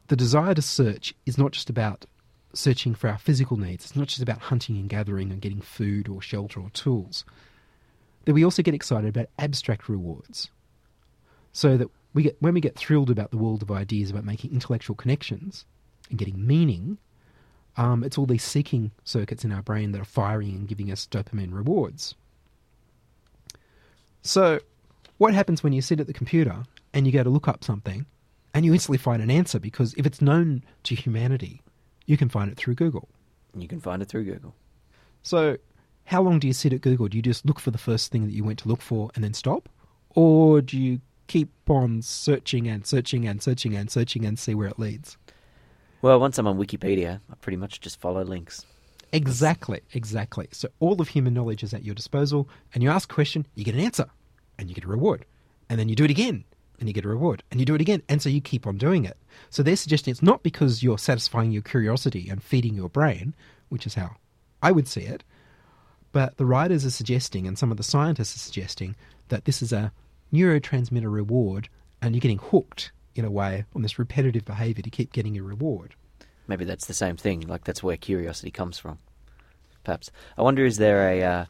The 0.07 0.15
desire 0.15 0.53
to 0.53 0.61
search 0.61 1.15
is 1.25 1.37
not 1.37 1.51
just 1.51 1.69
about 1.69 2.05
searching 2.53 2.93
for 2.93 3.09
our 3.09 3.17
physical 3.17 3.57
needs. 3.57 3.85
It's 3.85 3.95
not 3.95 4.07
just 4.07 4.21
about 4.21 4.39
hunting 4.39 4.77
and 4.77 4.87
gathering 4.87 5.31
and 5.31 5.41
getting 5.41 5.61
food 5.61 6.07
or 6.07 6.21
shelter 6.21 6.59
or 6.59 6.69
tools. 6.69 7.25
That 8.25 8.33
we 8.33 8.45
also 8.45 8.61
get 8.61 8.75
excited 8.75 9.09
about 9.09 9.29
abstract 9.39 9.89
rewards. 9.89 10.51
So 11.53 11.75
that 11.75 11.89
we 12.13 12.21
get 12.21 12.37
when 12.39 12.53
we 12.53 12.61
get 12.61 12.75
thrilled 12.75 13.09
about 13.09 13.31
the 13.31 13.37
world 13.37 13.63
of 13.63 13.71
ideas, 13.71 14.11
about 14.11 14.25
making 14.25 14.51
intellectual 14.51 14.95
connections 14.95 15.65
and 16.09 16.19
getting 16.19 16.45
meaning, 16.45 16.99
um, 17.77 18.03
it's 18.03 18.17
all 18.17 18.25
these 18.25 18.43
seeking 18.43 18.91
circuits 19.03 19.43
in 19.43 19.51
our 19.51 19.61
brain 19.61 19.91
that 19.91 20.01
are 20.01 20.05
firing 20.05 20.55
and 20.55 20.67
giving 20.67 20.91
us 20.91 21.07
dopamine 21.07 21.53
rewards. 21.53 22.15
So, 24.21 24.59
what 25.17 25.33
happens 25.33 25.63
when 25.63 25.73
you 25.73 25.81
sit 25.81 25.99
at 25.99 26.07
the 26.07 26.13
computer 26.13 26.63
and 26.93 27.05
you 27.05 27.13
go 27.13 27.23
to 27.23 27.29
look 27.29 27.47
up 27.47 27.63
something 27.63 28.05
and 28.53 28.65
you 28.65 28.73
instantly 28.73 28.97
find 28.97 29.21
an 29.21 29.31
answer 29.31 29.59
because 29.59 29.93
if 29.95 30.05
it's 30.05 30.21
known 30.21 30.63
to 30.83 30.95
humanity, 30.95 31.61
you 32.05 32.17
can 32.17 32.29
find 32.29 32.51
it 32.51 32.57
through 32.57 32.75
Google. 32.75 33.07
You 33.55 33.67
can 33.67 33.79
find 33.79 34.01
it 34.01 34.09
through 34.09 34.25
Google. 34.25 34.55
So, 35.23 35.57
how 36.05 36.21
long 36.21 36.39
do 36.39 36.47
you 36.47 36.53
sit 36.53 36.73
at 36.73 36.81
Google? 36.81 37.07
Do 37.07 37.17
you 37.17 37.23
just 37.23 37.45
look 37.45 37.59
for 37.59 37.71
the 37.71 37.77
first 37.77 38.11
thing 38.11 38.25
that 38.25 38.33
you 38.33 38.43
went 38.43 38.59
to 38.59 38.67
look 38.67 38.81
for 38.81 39.11
and 39.15 39.23
then 39.23 39.33
stop? 39.33 39.69
Or 40.09 40.61
do 40.61 40.77
you 40.77 41.01
keep 41.27 41.49
on 41.69 42.01
searching 42.01 42.67
and 42.67 42.85
searching 42.85 43.27
and 43.27 43.41
searching 43.41 43.75
and 43.75 43.89
searching 43.89 44.25
and 44.25 44.37
see 44.37 44.55
where 44.55 44.67
it 44.67 44.79
leads. 44.79 45.17
Well, 46.01 46.19
once 46.19 46.37
I'm 46.37 46.47
on 46.47 46.59
Wikipedia, 46.59 47.19
I 47.31 47.35
pretty 47.41 47.57
much 47.57 47.81
just 47.81 47.99
follow 47.99 48.23
links. 48.23 48.65
Exactly, 49.11 49.81
exactly. 49.93 50.47
So 50.51 50.67
all 50.79 51.01
of 51.01 51.07
human 51.07 51.33
knowledge 51.33 51.63
is 51.63 51.73
at 51.73 51.83
your 51.83 51.95
disposal, 51.95 52.49
and 52.73 52.83
you 52.83 52.89
ask 52.89 53.11
a 53.11 53.15
question, 53.15 53.47
you 53.55 53.63
get 53.63 53.75
an 53.75 53.81
answer, 53.81 54.07
and 54.59 54.69
you 54.69 54.75
get 54.75 54.83
a 54.83 54.89
reward. 54.89 55.25
And 55.69 55.79
then 55.79 55.89
you 55.89 55.95
do 55.95 56.03
it 56.03 56.11
again, 56.11 56.43
and 56.79 56.87
you 56.89 56.93
get 56.93 57.05
a 57.05 57.09
reward. 57.09 57.43
And 57.49 57.59
you 57.59 57.65
do 57.65 57.75
it 57.75 57.81
again, 57.81 58.03
and 58.09 58.21
so 58.21 58.29
you 58.29 58.41
keep 58.41 58.67
on 58.67 58.77
doing 58.77 59.05
it. 59.05 59.17
So 59.49 59.63
they're 59.63 59.75
suggesting 59.75 60.11
it's 60.11 60.21
not 60.21 60.43
because 60.43 60.83
you're 60.83 60.97
satisfying 60.97 61.51
your 61.51 61.61
curiosity 61.61 62.27
and 62.29 62.43
feeding 62.43 62.75
your 62.75 62.89
brain, 62.89 63.33
which 63.69 63.87
is 63.87 63.95
how 63.95 64.17
I 64.61 64.71
would 64.71 64.87
see 64.87 65.01
it, 65.01 65.23
but 66.11 66.37
the 66.37 66.45
writers 66.45 66.85
are 66.85 66.91
suggesting, 66.91 67.47
and 67.47 67.57
some 67.57 67.71
of 67.71 67.77
the 67.77 67.83
scientists 67.83 68.35
are 68.35 68.39
suggesting, 68.39 68.95
that 69.29 69.45
this 69.45 69.61
is 69.61 69.73
a 69.73 69.91
neurotransmitter 70.33 71.11
reward, 71.11 71.67
and 72.01 72.15
you're 72.15 72.21
getting 72.21 72.37
hooked 72.37 72.91
in 73.15 73.25
a 73.25 73.31
way 73.31 73.65
on 73.75 73.81
this 73.81 73.97
repetitive 73.97 74.45
behavior 74.45 74.83
to 74.83 74.89
keep 74.89 75.11
getting 75.13 75.37
a 75.37 75.43
reward. 75.43 75.95
Maybe 76.47 76.65
that's 76.65 76.85
the 76.85 76.93
same 76.93 77.17
thing. 77.17 77.41
Like 77.41 77.63
that's 77.63 77.81
where 77.81 77.97
curiosity 77.97 78.51
comes 78.51 78.77
from. 78.77 78.99
Perhaps. 79.83 80.11
I 80.37 80.41
wonder 80.41 80.65
is 80.65 80.77
there 80.77 81.09
a 81.09 81.23
uh, 81.23 81.45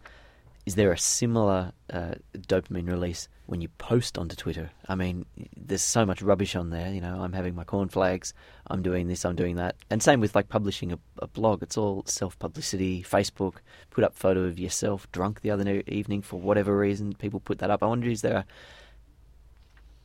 is 0.65 0.75
there 0.75 0.91
a 0.91 0.97
similar 0.97 1.73
uh, 1.91 2.15
dopamine 2.35 2.87
release 2.87 3.27
when 3.45 3.61
you 3.61 3.67
post 3.77 4.17
onto 4.17 4.35
Twitter? 4.35 4.71
I 4.87 4.95
mean, 4.95 5.25
there's 5.55 5.83
so 5.83 6.05
much 6.05 6.21
rubbish 6.21 6.55
on 6.55 6.71
there. 6.71 6.91
You 6.91 7.01
know, 7.01 7.21
I'm 7.21 7.33
having 7.33 7.53
my 7.53 7.63
cornflakes. 7.63 8.33
I'm 8.67 8.81
doing 8.81 9.07
this. 9.07 9.25
I'm 9.25 9.35
doing 9.35 9.57
that. 9.57 9.75
And 9.91 10.01
same 10.01 10.19
with 10.19 10.33
like 10.33 10.49
publishing 10.49 10.91
a, 10.91 10.99
a 11.19 11.27
blog. 11.27 11.61
It's 11.61 11.77
all 11.77 12.03
self 12.07 12.37
publicity. 12.39 13.03
Facebook 13.03 13.57
put 13.91 14.03
up 14.03 14.15
photo 14.15 14.41
of 14.43 14.57
yourself 14.57 15.09
drunk 15.11 15.41
the 15.41 15.51
other 15.51 15.83
evening 15.87 16.21
for 16.21 16.39
whatever 16.39 16.77
reason. 16.77 17.13
People 17.13 17.39
put 17.39 17.59
that 17.59 17.69
up. 17.69 17.83
I 17.83 17.87
wonder 17.87 18.09
is 18.09 18.21
there 18.21 18.37
a, 18.37 18.45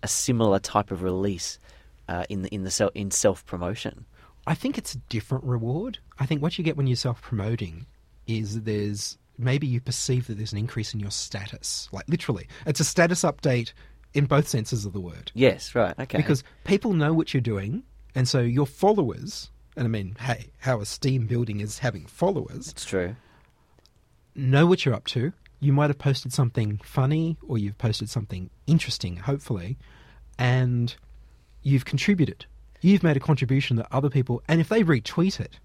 a 0.02 0.08
similar 0.08 0.58
type 0.58 0.90
of 0.90 1.02
release 1.02 1.58
uh, 2.08 2.24
in 2.28 2.42
the 2.42 2.48
in 2.54 2.64
the 2.64 2.70
self 2.70 2.92
in 2.94 3.10
self 3.10 3.44
promotion? 3.46 4.06
I 4.46 4.54
think 4.54 4.78
it's 4.78 4.94
a 4.94 4.98
different 4.98 5.44
reward. 5.44 5.98
I 6.18 6.26
think 6.26 6.42
what 6.42 6.58
you 6.58 6.64
get 6.64 6.76
when 6.76 6.86
you're 6.86 6.96
self 6.96 7.20
promoting 7.22 7.86
is 8.26 8.62
there's 8.62 9.18
maybe 9.38 9.66
you 9.66 9.80
perceive 9.80 10.26
that 10.26 10.36
there's 10.36 10.52
an 10.52 10.58
increase 10.58 10.94
in 10.94 11.00
your 11.00 11.10
status. 11.10 11.88
Like 11.92 12.08
literally, 12.08 12.48
it's 12.66 12.80
a 12.80 12.84
status 12.84 13.22
update 13.22 13.72
in 14.14 14.26
both 14.26 14.48
senses 14.48 14.84
of 14.84 14.92
the 14.92 15.00
word. 15.00 15.30
Yes, 15.34 15.74
right. 15.74 15.94
Okay. 15.98 16.18
Because 16.18 16.42
people 16.64 16.92
know 16.92 17.12
what 17.12 17.32
you're 17.32 17.40
doing, 17.40 17.82
and 18.14 18.28
so 18.28 18.40
your 18.40 18.66
followers, 18.66 19.50
and 19.76 19.84
I 19.84 19.88
mean, 19.88 20.16
hey, 20.20 20.50
how 20.58 20.80
a 20.80 20.86
steam 20.86 21.26
building 21.26 21.60
is 21.60 21.78
having 21.78 22.06
followers, 22.06 22.68
it's 22.68 22.84
true. 22.84 23.16
know 24.34 24.66
what 24.66 24.84
you're 24.84 24.94
up 24.94 25.06
to. 25.08 25.32
You 25.60 25.72
might 25.72 25.90
have 25.90 25.98
posted 25.98 26.32
something 26.32 26.80
funny, 26.82 27.36
or 27.46 27.58
you've 27.58 27.78
posted 27.78 28.08
something 28.08 28.48
interesting, 28.66 29.16
hopefully, 29.18 29.76
and 30.38 30.94
you've 31.62 31.84
contributed. 31.84 32.46
You've 32.80 33.02
made 33.02 33.16
a 33.16 33.20
contribution 33.20 33.76
that 33.76 33.86
other 33.92 34.08
people, 34.08 34.42
and 34.48 34.60
if 34.60 34.70
they 34.70 34.82
retweet 34.82 35.38
it 35.38 35.58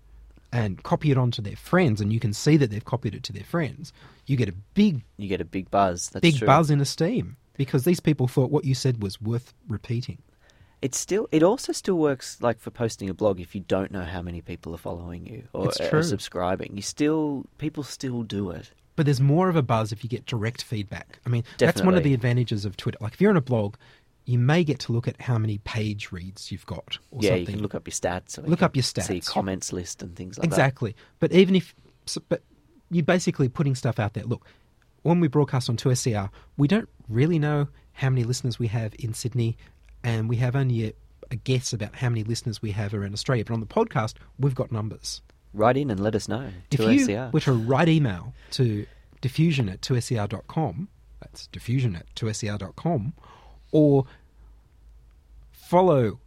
and 0.52 0.84
copy 0.84 1.12
it 1.12 1.18
onto 1.18 1.42
their 1.42 1.56
friends, 1.56 2.02
and 2.02 2.12
you 2.12 2.20
can 2.20 2.34
see 2.34 2.58
that 2.58 2.70
they've 2.72 2.84
copied 2.84 3.16
it 3.16 3.24
to 3.24 3.34
their 3.34 3.46
friends, 3.46 3.94
you 4.26 4.36
get 4.36 4.50
a 4.50 4.54
big, 4.74 5.02
You 5.18 5.30
get 5.30 5.40
a 5.42 5.46
big 5.46 5.72
buzz. 5.72 6.10
That's 6.10 6.22
big 6.22 6.38
true. 6.38 6.46
buzz 6.46 6.70
in 6.70 6.82
esteem 6.82 7.38
because 7.56 7.86
these 7.86 8.02
people 8.02 8.28
thought 8.28 8.52
what 8.52 8.66
you 8.66 8.76
said 8.76 9.02
was 9.02 9.22
worth 9.22 9.54
repeating. 9.68 10.18
It's 10.82 11.00
still. 11.00 11.28
It 11.32 11.42
also 11.42 11.72
still 11.72 11.98
works 11.98 12.38
like 12.42 12.60
for 12.60 12.70
posting 12.70 13.10
a 13.10 13.14
blog 13.14 13.40
if 13.40 13.56
you 13.56 13.62
don't 13.62 13.92
know 13.92 14.04
how 14.04 14.22
many 14.22 14.42
people 14.42 14.76
are 14.76 14.78
following 14.78 15.26
you 15.26 15.48
or 15.54 15.72
true. 15.72 16.04
subscribing. 16.04 16.76
You 16.76 16.82
still 16.82 17.46
people 17.58 17.82
still 17.84 18.24
do 18.24 18.52
it. 18.52 18.72
But 18.96 19.06
there's 19.06 19.20
more 19.22 19.50
of 19.50 19.56
a 19.56 19.62
buzz 19.62 19.92
if 19.92 20.04
you 20.04 20.10
get 20.10 20.26
direct 20.26 20.64
feedback. 20.64 21.20
I 21.26 21.30
mean, 21.30 21.44
that's 21.58 21.82
one 21.82 21.96
of 21.96 22.04
the 22.04 22.14
advantages 22.14 22.64
of 22.66 22.78
Twitter. 22.78 22.98
Like 23.02 23.14
if 23.14 23.22
you're 23.22 23.30
on 23.32 23.38
a 23.38 23.42
blog, 23.42 23.76
you 24.26 24.40
may 24.40 24.64
get 24.64 24.80
to 24.80 24.92
look 24.92 25.08
at 25.08 25.22
how 25.22 25.38
many 25.38 25.60
page 25.60 26.12
reads 26.12 26.52
you've 26.52 26.66
got 26.66 26.98
or 27.12 27.20
yeah, 27.22 27.30
something. 27.30 27.40
you 27.42 27.46
can 27.48 27.62
look 27.62 27.76
up 27.76 27.88
your 27.88 27.94
stats. 27.94 28.38
Or 28.38 28.42
you 28.42 28.48
Look 28.48 28.60
can 28.60 28.66
up 28.66 28.76
your 28.76 28.84
stats. 28.84 29.04
See 29.04 29.22
comments 29.22 29.72
list 29.72 30.02
and 30.02 30.16
things 30.16 30.38
like 30.38 30.50
that. 30.50 30.56
exactly. 30.56 30.96
But 31.20 31.32
even 31.32 31.56
if, 31.56 31.76
but 32.30 32.42
you're 32.90 33.04
basically 33.04 33.50
putting 33.50 33.76
stuff 33.76 34.00
out 34.00 34.14
there. 34.14 34.24
Look, 34.24 34.46
when 35.04 35.20
we 35.20 35.28
broadcast 35.28 35.70
on 35.70 35.78
2SER, 35.78 36.30
we 36.58 36.68
don't 36.68 36.90
really 37.08 37.38
know 37.38 37.68
how 37.94 38.10
many 38.10 38.24
listeners 38.24 38.58
we 38.58 38.68
have 38.68 38.94
in 38.98 39.14
Sydney, 39.14 39.58
and 40.04 40.28
we 40.28 40.38
have 40.38 40.56
only 40.56 40.88
a, 40.88 40.94
a 41.32 41.36
guess 41.36 41.74
about 41.74 41.96
how 41.96 42.10
many 42.10 42.24
listeners 42.24 42.62
we 42.62 42.72
have 42.72 42.94
around 42.94 43.14
Australia. 43.14 43.46
But 43.46 43.54
on 43.54 43.60
the 43.60 43.68
podcast, 43.68 44.16
we've 44.40 44.56
got 44.56 44.72
numbers. 44.72 45.22
Write 45.56 45.78
in 45.78 45.90
and 45.90 46.00
let 46.00 46.16
us 46.16 46.28
know. 46.28 46.50
If 46.70 46.80
to 46.80 46.94
you 46.94 47.06
SCR. 47.06 47.30
were 47.32 47.40
to 47.40 47.54
write 47.54 47.88
email 47.88 48.34
to 48.52 48.86
diffusion 49.22 49.70
at 49.70 49.82
2SER.com, 49.82 50.90
that's 51.22 51.48
diffusion 51.48 51.96
at 51.96 52.14
2SER.com, 52.16 53.14
or 53.72 54.06
follow 55.52 56.20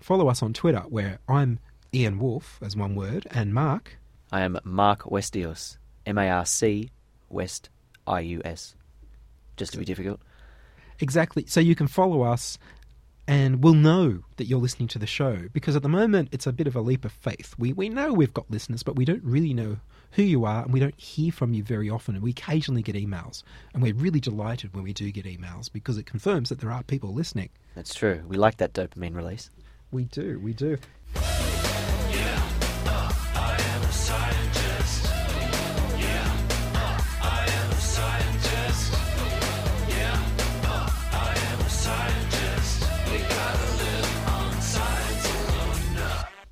follow 0.00 0.28
us 0.28 0.42
on 0.42 0.52
Twitter, 0.52 0.80
where 0.88 1.18
I'm 1.28 1.58
Ian 1.92 2.18
Woolf, 2.18 2.58
as 2.62 2.74
one 2.76 2.94
word, 2.94 3.26
and 3.30 3.52
Mark, 3.52 3.98
I 4.32 4.40
am 4.40 4.58
Marc 4.64 5.02
Westius. 5.02 5.76
M 6.06 6.16
A 6.16 6.28
R 6.30 6.46
C 6.46 6.90
West 7.28 7.68
I 8.06 8.20
U 8.20 8.40
S. 8.44 8.74
Just 9.58 9.72
to 9.72 9.78
be 9.78 9.84
difficult. 9.84 10.20
Exactly. 11.00 11.44
So 11.46 11.60
you 11.60 11.74
can 11.74 11.86
follow 11.86 12.22
us 12.22 12.58
and 13.28 13.62
we'll 13.62 13.74
know 13.74 14.20
that 14.36 14.46
you're 14.46 14.58
listening 14.58 14.88
to 14.88 14.98
the 14.98 15.06
show 15.06 15.48
because 15.52 15.76
at 15.76 15.82
the 15.82 15.88
moment 15.88 16.30
it's 16.32 16.46
a 16.46 16.52
bit 16.52 16.66
of 16.66 16.74
a 16.74 16.80
leap 16.80 17.04
of 17.04 17.12
faith. 17.12 17.54
We, 17.58 17.74
we 17.74 17.90
know 17.90 18.10
we've 18.14 18.32
got 18.32 18.50
listeners, 18.50 18.82
but 18.82 18.96
we 18.96 19.04
don't 19.04 19.22
really 19.22 19.52
know 19.52 19.76
who 20.12 20.22
you 20.22 20.46
are 20.46 20.62
and 20.62 20.72
we 20.72 20.80
don't 20.80 20.98
hear 20.98 21.30
from 21.30 21.52
you 21.52 21.62
very 21.62 21.90
often. 21.90 22.14
And 22.14 22.24
we 22.24 22.30
occasionally 22.30 22.82
get 22.82 22.96
emails. 22.96 23.42
And 23.74 23.82
we're 23.82 23.94
really 23.94 24.18
delighted 24.18 24.74
when 24.74 24.82
we 24.82 24.94
do 24.94 25.12
get 25.12 25.26
emails 25.26 25.70
because 25.70 25.98
it 25.98 26.06
confirms 26.06 26.48
that 26.48 26.60
there 26.60 26.72
are 26.72 26.82
people 26.82 27.12
listening. 27.12 27.50
That's 27.74 27.94
true. 27.94 28.22
We 28.26 28.38
like 28.38 28.56
that 28.56 28.72
dopamine 28.72 29.14
release. 29.14 29.50
We 29.90 30.04
do, 30.04 30.40
we 30.40 30.54
do. 30.54 30.78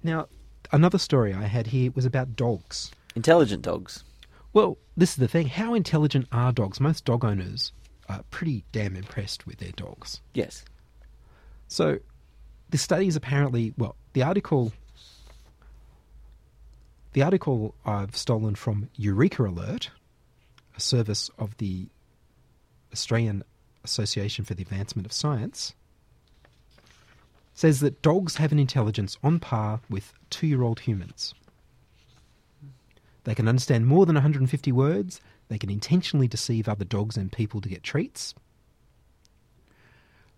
Now, 0.06 0.28
another 0.70 0.98
story 0.98 1.34
I 1.34 1.46
had 1.46 1.66
here 1.66 1.90
was 1.90 2.04
about 2.04 2.36
dogs. 2.36 2.92
Intelligent 3.16 3.62
dogs. 3.62 4.04
Well, 4.52 4.78
this 4.96 5.10
is 5.10 5.16
the 5.16 5.26
thing. 5.26 5.48
How 5.48 5.74
intelligent 5.74 6.28
are 6.30 6.52
dogs? 6.52 6.78
Most 6.78 7.04
dog 7.04 7.24
owners 7.24 7.72
are 8.08 8.22
pretty 8.30 8.64
damn 8.70 8.94
impressed 8.94 9.48
with 9.48 9.58
their 9.58 9.72
dogs. 9.72 10.20
Yes. 10.32 10.64
So, 11.66 11.98
the 12.70 12.78
study 12.78 13.08
is 13.08 13.16
apparently 13.16 13.74
well. 13.76 13.96
The 14.12 14.22
article, 14.22 14.72
the 17.12 17.22
article 17.22 17.74
I've 17.84 18.16
stolen 18.16 18.54
from 18.54 18.88
EurekAlert, 18.96 19.88
a 20.76 20.80
service 20.80 21.30
of 21.36 21.56
the 21.56 21.88
Australian 22.92 23.42
Association 23.82 24.44
for 24.44 24.54
the 24.54 24.62
Advancement 24.62 25.04
of 25.04 25.12
Science, 25.12 25.74
says 27.56 27.80
that 27.80 28.02
dogs 28.02 28.36
have 28.36 28.52
an 28.52 28.58
intelligence 28.58 29.16
on 29.24 29.40
par 29.40 29.80
with 29.88 30.12
two-year-old 30.28 30.80
humans. 30.80 31.34
They 33.24 33.34
can 33.34 33.48
understand 33.48 33.86
more 33.86 34.06
than 34.06 34.14
150 34.14 34.70
words. 34.70 35.20
They 35.48 35.58
can 35.58 35.70
intentionally 35.70 36.28
deceive 36.28 36.68
other 36.68 36.84
dogs 36.84 37.16
and 37.16 37.32
people 37.32 37.60
to 37.62 37.68
get 37.68 37.82
treats. 37.82 38.34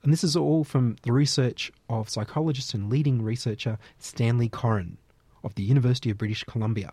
And 0.03 0.13
this 0.13 0.23
is 0.23 0.37
all 0.37 0.63
from 0.63 0.97
the 1.03 1.13
research 1.13 1.73
of 1.91 2.09
psychologist 2.09 2.73
and 2.73 2.89
leading 2.89 3.21
researcher 3.21 3.79
Stanley 3.99 4.49
Coren 4.49 4.97
of 5.43 5.57
the 5.57 5.65
University 5.65 6.11
of 6.11 6.19
British 6.19 6.45
Columbia. 6.45 6.93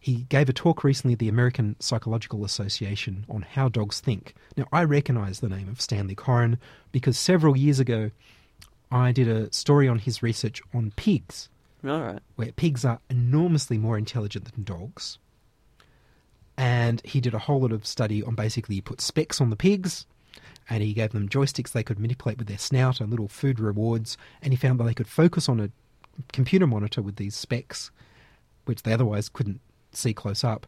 He 0.00 0.24
gave 0.30 0.48
a 0.48 0.54
talk 0.54 0.82
recently 0.82 1.12
at 1.12 1.18
the 1.18 1.28
American 1.28 1.76
Psychological 1.78 2.42
Association 2.42 3.26
on 3.28 3.42
how 3.42 3.68
dogs 3.68 4.00
think. 4.00 4.34
Now, 4.56 4.64
I 4.72 4.84
recognize 4.84 5.40
the 5.40 5.48
name 5.50 5.68
of 5.68 5.80
Stanley 5.80 6.14
Coren 6.14 6.56
because 6.90 7.18
several 7.18 7.54
years 7.54 7.78
ago 7.80 8.12
I 8.90 9.12
did 9.12 9.28
a 9.28 9.52
story 9.52 9.88
on 9.88 9.98
his 9.98 10.22
research 10.22 10.62
on 10.72 10.92
pigs, 10.96 11.48
All 11.84 12.00
right. 12.00 12.20
where 12.36 12.52
pigs 12.52 12.84
are 12.84 13.00
enormously 13.10 13.78
more 13.78 13.98
intelligent 13.98 14.52
than 14.52 14.64
dogs. 14.64 15.18
And 16.56 17.00
he 17.04 17.20
did 17.20 17.34
a 17.34 17.38
whole 17.38 17.60
lot 17.60 17.72
of 17.72 17.86
study 17.86 18.22
on 18.22 18.34
basically 18.34 18.76
he 18.76 18.80
put 18.80 19.00
specs 19.00 19.40
on 19.40 19.50
the 19.50 19.56
pigs 19.56 20.06
and 20.68 20.82
he 20.82 20.92
gave 20.92 21.12
them 21.12 21.28
joysticks 21.28 21.72
they 21.72 21.82
could 21.84 21.98
manipulate 21.98 22.38
with 22.38 22.48
their 22.48 22.58
snout 22.58 23.00
and 23.00 23.10
little 23.10 23.28
food 23.28 23.60
rewards 23.60 24.16
and 24.42 24.52
he 24.52 24.56
found 24.56 24.78
that 24.80 24.84
they 24.84 24.94
could 24.94 25.06
focus 25.08 25.48
on 25.48 25.60
a 25.60 25.70
computer 26.32 26.66
monitor 26.66 27.00
with 27.00 27.16
these 27.16 27.34
specs 27.36 27.90
which 28.64 28.82
they 28.82 28.92
otherwise 28.92 29.28
couldn't 29.28 29.60
see 29.92 30.12
close 30.12 30.42
up 30.44 30.66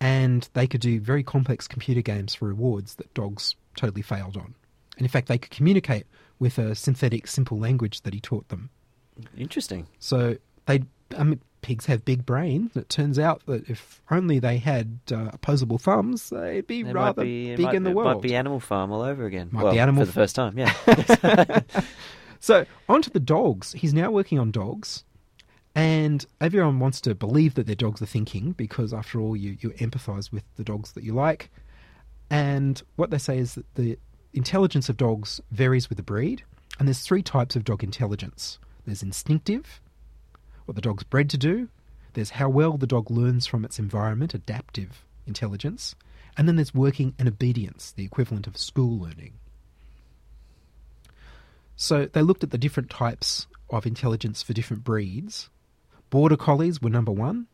and 0.00 0.48
they 0.54 0.66
could 0.66 0.80
do 0.80 0.98
very 1.00 1.22
complex 1.22 1.68
computer 1.68 2.00
games 2.00 2.34
for 2.34 2.48
rewards 2.48 2.94
that 2.96 3.12
dogs 3.14 3.54
totally 3.76 4.02
failed 4.02 4.36
on 4.36 4.54
and 4.96 5.04
in 5.04 5.08
fact 5.08 5.28
they 5.28 5.38
could 5.38 5.50
communicate 5.52 6.06
with 6.38 6.58
a 6.58 6.74
synthetic 6.74 7.26
simple 7.26 7.58
language 7.58 8.02
that 8.02 8.14
he 8.14 8.20
taught 8.20 8.48
them 8.48 8.70
Interesting. 9.36 9.86
so 9.98 10.36
they, 10.66 10.82
I 11.16 11.24
mean, 11.24 11.40
pigs 11.62 11.86
have 11.86 12.04
big 12.04 12.24
brains. 12.24 12.76
It 12.76 12.88
turns 12.88 13.18
out 13.18 13.44
that 13.46 13.68
if 13.68 14.00
only 14.10 14.38
they 14.38 14.58
had 14.58 14.98
uh, 15.10 15.30
opposable 15.32 15.78
thumbs, 15.78 16.30
they'd 16.30 16.66
be 16.66 16.84
rather 16.84 17.22
be, 17.24 17.56
big 17.56 17.66
might, 17.66 17.74
in 17.74 17.82
the 17.82 17.90
it 17.90 17.96
world. 17.96 18.14
might 18.14 18.22
be 18.22 18.34
Animal 18.34 18.60
Farm 18.60 18.92
all 18.92 19.02
over 19.02 19.26
again. 19.26 19.48
Might 19.50 19.64
well, 19.64 19.72
be 19.72 19.78
Animal 19.78 20.02
for 20.02 20.06
the 20.06 20.12
first 20.12 20.36
time, 20.36 20.58
yeah. 20.58 21.60
So, 22.40 22.66
on 22.88 23.02
to 23.02 23.10
the 23.10 23.20
dogs. 23.20 23.72
He's 23.72 23.92
now 23.92 24.10
working 24.10 24.38
on 24.38 24.50
dogs, 24.50 25.04
and 25.74 26.24
everyone 26.40 26.78
wants 26.78 27.00
to 27.02 27.14
believe 27.14 27.54
that 27.54 27.66
their 27.66 27.74
dogs 27.74 28.00
are 28.00 28.06
thinking 28.06 28.52
because, 28.52 28.94
after 28.94 29.20
all, 29.20 29.36
you, 29.36 29.56
you 29.60 29.70
empathize 29.70 30.30
with 30.30 30.44
the 30.56 30.64
dogs 30.64 30.92
that 30.92 31.02
you 31.02 31.12
like. 31.12 31.50
And 32.30 32.80
what 32.96 33.10
they 33.10 33.18
say 33.18 33.38
is 33.38 33.54
that 33.54 33.74
the 33.74 33.98
intelligence 34.32 34.88
of 34.88 34.96
dogs 34.96 35.40
varies 35.50 35.88
with 35.88 35.96
the 35.96 36.02
breed, 36.02 36.42
and 36.78 36.86
there's 36.86 37.00
three 37.00 37.22
types 37.22 37.56
of 37.56 37.64
dog 37.64 37.82
intelligence. 37.82 38.58
There's 38.86 39.02
instinctive, 39.02 39.80
what 40.64 40.74
the 40.74 40.80
dog's 40.80 41.02
bred 41.02 41.30
to 41.30 41.38
do, 41.38 41.68
there's 42.12 42.30
how 42.30 42.48
well 42.48 42.76
the 42.76 42.86
dog 42.86 43.10
learns 43.10 43.46
from 43.46 43.64
its 43.64 43.78
environment, 43.78 44.34
adaptive 44.34 45.04
intelligence, 45.26 45.94
and 46.36 46.46
then 46.46 46.56
there's 46.56 46.74
working 46.74 47.14
and 47.18 47.28
obedience, 47.28 47.92
the 47.92 48.04
equivalent 48.04 48.46
of 48.46 48.56
school 48.56 48.98
learning. 48.98 49.34
So 51.76 52.06
they 52.06 52.22
looked 52.22 52.42
at 52.42 52.50
the 52.50 52.58
different 52.58 52.90
types 52.90 53.46
of 53.70 53.86
intelligence 53.86 54.42
for 54.42 54.52
different 54.52 54.84
breeds. 54.84 55.48
Border 56.10 56.36
collies 56.36 56.80
were 56.82 56.90
number 56.90 57.12
one, 57.12 57.46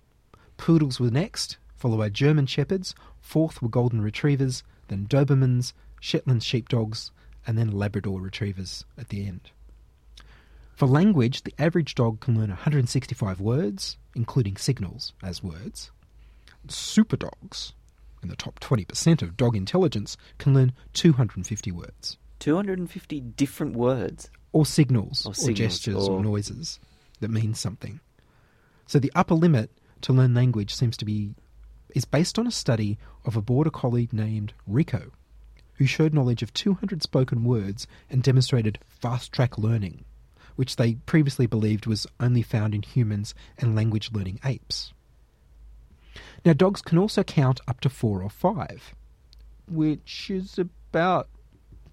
poodles 0.57 1.00
were 1.00 1.11
next, 1.11 1.57
followed 1.76 1.99
by 1.99 2.09
German 2.09 2.47
shepherds, 2.47 2.95
fourth 3.21 3.61
were 3.61 3.69
golden 3.69 4.00
retrievers, 4.00 4.62
then 4.88 5.07
Dobermans, 5.07 5.73
Shetland 6.04 6.42
sheepdogs, 6.42 7.12
and 7.46 7.56
then 7.56 7.70
Labrador 7.70 8.20
retrievers 8.20 8.84
at 8.99 9.08
the 9.08 9.26
end. 9.26 9.50
For 10.76 10.87
language, 10.87 11.44
the 11.44 11.54
average 11.58 11.94
dog 11.94 12.20
can 12.20 12.34
learn 12.38 12.50
165 12.50 13.40
words, 13.40 13.96
including 14.14 14.58
signals 14.58 15.14
as 15.23 15.42
words. 15.42 15.90
Super 16.68 17.16
dogs, 17.16 17.73
in 18.23 18.28
the 18.28 18.37
top 18.37 18.61
20% 18.61 19.23
of 19.23 19.38
dog 19.38 19.56
intelligence, 19.56 20.18
can 20.37 20.52
learn 20.52 20.73
250 20.92 21.73
words 21.73 22.18
250 22.38 23.20
different 23.23 23.75
words. 23.75 24.28
or 24.52 24.66
signals 24.66 25.25
Or 25.25 25.30
or, 25.30 25.34
signals, 25.34 25.56
gestures 25.58 26.06
or... 26.08 26.18
or- 26.18 26.23
noises 26.23 26.80
that 27.20 27.30
mean 27.30 27.54
something. 27.54 28.00
So 28.87 28.99
the 28.99 29.12
upper 29.14 29.34
limit 29.34 29.70
to 30.02 30.12
learn 30.12 30.34
language 30.34 30.75
seems 30.75 30.99
to 30.99 31.06
be 31.06 31.34
is 31.94 32.04
based 32.04 32.38
on 32.38 32.46
a 32.46 32.50
study 32.50 32.99
of 33.25 33.37
a 33.37 33.40
border 33.42 33.70
collie 33.70 34.11
named 34.12 34.52
Rico, 34.66 35.12
who 35.75 35.87
showed 35.87 36.14
knowledge 36.14 36.43
of 36.43 36.52
200 36.54 37.02
spoken 37.02 37.45
words 37.45 37.87
and 38.11 38.23
demonstrated 38.23 38.78
fast 38.88 39.33
track 39.33 39.59
learning, 39.59 40.04
which 40.57 40.76
they 40.76 40.95
previously 41.07 41.47
believed 41.47 41.87
was 41.87 42.07
only 42.21 42.43
found 42.43 42.75
in 42.75 42.83
humans 42.83 43.35
and 43.59 43.75
language 43.75 44.11
learning 44.12 44.40
apes. 44.45 44.93
Now 46.45 46.52
dogs 46.52 46.83
can 46.83 46.99
also 46.99 47.23
count 47.25 47.61
up 47.66 47.81
to 47.81 47.88
4 47.88 48.23
or 48.23 48.31
5, 48.31 48.95
which 49.69 50.31
is 50.31 50.59
about 50.59 51.28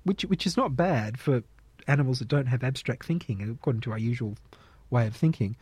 which 0.03 0.23
which 0.23 0.45
is 0.45 0.57
not 0.57 0.75
bad 0.75 1.19
for 1.19 1.43
animals 1.87 2.19
that 2.19 2.27
don't 2.27 2.47
have 2.47 2.63
abstract 2.63 3.05
thinking 3.05 3.41
according 3.49 3.81
to 3.81 3.91
our 3.91 3.97
usual 3.97 4.35
way 4.89 5.07
of 5.07 5.15
thinking. 5.15 5.55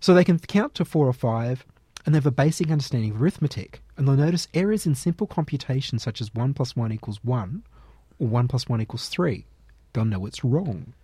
So 0.00 0.14
they 0.14 0.24
can 0.24 0.38
count 0.38 0.74
to 0.76 0.84
four 0.84 1.06
or 1.06 1.12
five, 1.12 1.64
and 2.04 2.14
they 2.14 2.16
have 2.16 2.26
a 2.26 2.30
basic 2.30 2.70
understanding 2.70 3.12
of 3.12 3.22
arithmetic, 3.22 3.82
and 4.00 4.08
they'll 4.08 4.16
notice 4.16 4.48
errors 4.54 4.86
in 4.86 4.94
simple 4.94 5.26
computation 5.26 5.98
such 5.98 6.22
as 6.22 6.34
one 6.34 6.54
plus 6.54 6.74
one 6.74 6.90
equals 6.90 7.22
one, 7.22 7.64
or 8.18 8.28
one 8.28 8.48
plus 8.48 8.66
one 8.66 8.80
equals 8.80 9.10
three. 9.10 9.44
They'll 9.92 10.06
know 10.06 10.24
it's 10.24 10.42
wrong. 10.42 10.94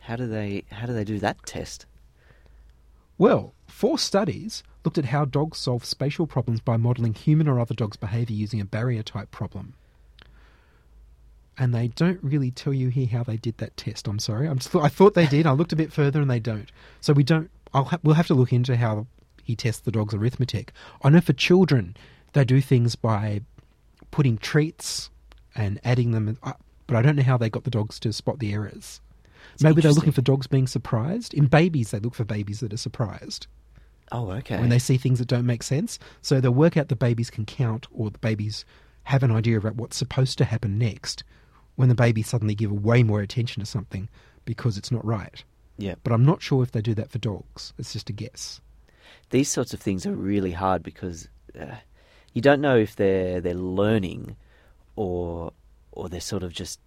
How 0.00 0.16
do 0.16 0.26
they 0.26 0.64
how 0.72 0.86
do 0.86 0.92
they 0.92 1.04
do 1.04 1.20
that 1.20 1.46
test? 1.46 1.86
Well, 3.18 3.54
four 3.68 4.00
studies 4.00 4.64
looked 4.84 4.98
at 4.98 5.04
how 5.04 5.26
dogs 5.26 5.58
solve 5.58 5.84
spatial 5.84 6.26
problems 6.26 6.60
by 6.60 6.76
modelling 6.76 7.14
human 7.14 7.46
or 7.46 7.60
other 7.60 7.72
dogs' 7.72 7.96
behaviour 7.96 8.34
using 8.34 8.60
a 8.60 8.64
barrier 8.64 9.04
type 9.04 9.30
problem. 9.30 9.74
And 11.56 11.72
they 11.72 11.86
don't 11.86 12.18
really 12.20 12.50
tell 12.50 12.72
you 12.74 12.88
here 12.88 13.06
how 13.06 13.22
they 13.22 13.36
did 13.36 13.58
that 13.58 13.76
test. 13.76 14.08
I'm 14.08 14.18
sorry. 14.18 14.48
I'm 14.48 14.58
just, 14.58 14.74
I 14.74 14.88
thought 14.88 15.14
they 15.14 15.26
did. 15.26 15.46
I 15.46 15.52
looked 15.52 15.72
a 15.72 15.76
bit 15.76 15.92
further 15.92 16.20
and 16.20 16.28
they 16.28 16.40
don't. 16.40 16.72
So 17.00 17.12
we 17.12 17.22
don't. 17.22 17.48
I'll 17.72 17.84
ha- 17.84 18.00
we'll 18.02 18.16
have 18.16 18.26
to 18.26 18.34
look 18.34 18.52
into 18.52 18.76
how 18.76 19.06
he 19.44 19.54
tests 19.54 19.82
the 19.82 19.92
dog's 19.92 20.14
arithmetic. 20.14 20.72
I 21.04 21.10
know 21.10 21.20
for 21.20 21.32
children 21.32 21.96
they 22.32 22.44
do 22.44 22.60
things 22.60 22.96
by 22.96 23.42
putting 24.10 24.38
treats 24.38 25.10
and 25.54 25.80
adding 25.84 26.12
them, 26.12 26.38
up, 26.42 26.60
but 26.86 26.96
I 26.96 27.02
don't 27.02 27.16
know 27.16 27.22
how 27.22 27.36
they 27.36 27.50
got 27.50 27.64
the 27.64 27.70
dogs 27.70 27.98
to 28.00 28.12
spot 28.12 28.38
the 28.38 28.52
errors. 28.52 29.00
Maybe 29.62 29.80
they're 29.82 29.92
looking 29.92 30.12
for 30.12 30.22
dogs 30.22 30.46
being 30.46 30.66
surprised. 30.66 31.34
In 31.34 31.46
babies, 31.46 31.90
they 31.90 31.98
look 31.98 32.14
for 32.14 32.24
babies 32.24 32.60
that 32.60 32.72
are 32.72 32.76
surprised 32.78 33.46
Oh, 34.12 34.30
okay. 34.32 34.58
when 34.58 34.70
they 34.70 34.78
see 34.78 34.96
things 34.96 35.18
that 35.18 35.28
don't 35.28 35.46
make 35.46 35.62
sense. 35.62 35.98
So 36.22 36.40
they'll 36.40 36.50
work 36.50 36.76
out 36.76 36.88
the 36.88 36.96
babies 36.96 37.30
can 37.30 37.44
count 37.44 37.86
or 37.92 38.10
the 38.10 38.18
babies 38.18 38.64
have 39.04 39.22
an 39.22 39.30
idea 39.30 39.58
about 39.58 39.76
what's 39.76 39.96
supposed 39.96 40.38
to 40.38 40.44
happen 40.44 40.78
next 40.78 41.24
when 41.76 41.88
the 41.88 41.94
babies 41.94 42.28
suddenly 42.28 42.54
give 42.54 42.72
way 42.72 43.02
more 43.02 43.20
attention 43.20 43.60
to 43.60 43.66
something 43.66 44.08
because 44.44 44.76
it's 44.78 44.90
not 44.90 45.04
right. 45.04 45.44
yeah. 45.78 45.94
But 46.02 46.12
I'm 46.12 46.24
not 46.24 46.42
sure 46.42 46.62
if 46.62 46.72
they 46.72 46.82
do 46.82 46.94
that 46.94 47.10
for 47.10 47.18
dogs. 47.18 47.72
It's 47.78 47.92
just 47.92 48.10
a 48.10 48.12
guess. 48.12 48.60
These 49.30 49.48
sorts 49.48 49.72
of 49.74 49.80
things 49.80 50.06
are 50.06 50.14
really 50.14 50.52
hard 50.52 50.82
because 50.82 51.28
uh, 51.58 51.76
you 52.32 52.42
don't 52.42 52.60
know 52.60 52.76
if 52.76 52.96
they're 52.96 53.40
they're 53.40 53.54
learning 53.54 54.36
or 54.96 55.52
or 55.92 56.08
they're 56.08 56.20
sort 56.20 56.42
of 56.42 56.52
just 56.52 56.80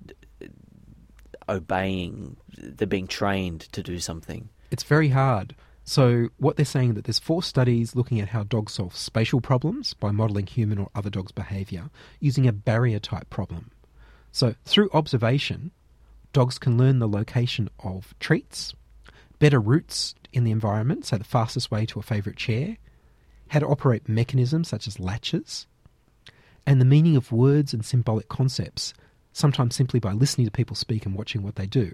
obeying. 1.49 2.38
They're 2.58 2.88
being 2.88 3.08
trained 3.08 3.62
to 3.73 3.84
do 3.84 3.99
something. 3.99 4.49
It's 4.71 4.84
very 4.84 5.10
hard. 5.10 5.56
So 5.86 6.29
what 6.38 6.56
they're 6.56 6.65
saying 6.65 6.93
that 6.93 7.03
there's 7.03 7.19
four 7.19 7.43
studies 7.43 7.95
looking 7.95 8.21
at 8.21 8.29
how 8.29 8.43
dogs 8.43 8.73
solve 8.73 8.95
spatial 8.95 9.41
problems 9.41 9.93
by 9.93 10.12
modelling 10.12 10.47
human 10.47 10.77
or 10.77 10.89
other 10.95 11.10
dogs' 11.10 11.34
behaviour 11.34 11.89
using 12.21 12.47
a 12.47 12.53
barrier 12.53 12.99
type 12.99 13.29
problem. 13.29 13.71
So 14.32 14.56
through 14.63 14.89
observation, 14.93 15.71
dogs 16.32 16.58
can 16.58 16.77
learn 16.77 16.99
the 16.99 17.08
location 17.08 17.69
of 17.79 18.15
treats, 18.19 18.73
better 19.39 19.60
routes 19.60 20.15
in 20.32 20.45
the 20.45 20.51
environment, 20.51 21.06
so 21.06 21.17
the 21.17 21.23
fastest 21.25 21.69
way 21.69 21.86
to 21.88 21.99
a 21.99 22.03
favourite 22.03 22.38
chair, 22.38 22.77
how 23.49 23.60
to 23.60 23.67
operate 23.67 24.10
mechanisms 24.10 24.67
such 24.67 24.88
as 24.88 24.99
latches, 24.99 25.67
and 26.65 26.79
the 26.79 26.86
meaning 26.86 27.15
of 27.15 27.32
words 27.32 27.73
and 27.73 27.86
symbolic 27.86 28.29
concepts, 28.29 28.93
sometimes 29.32 29.75
simply 29.75 29.99
by 29.99 30.12
listening 30.12 30.45
to 30.45 30.51
people 30.51 30.75
speak 30.75 31.06
and 31.06 31.15
watching 31.15 31.43
what 31.43 31.56
they 31.56 31.67
do. 31.67 31.91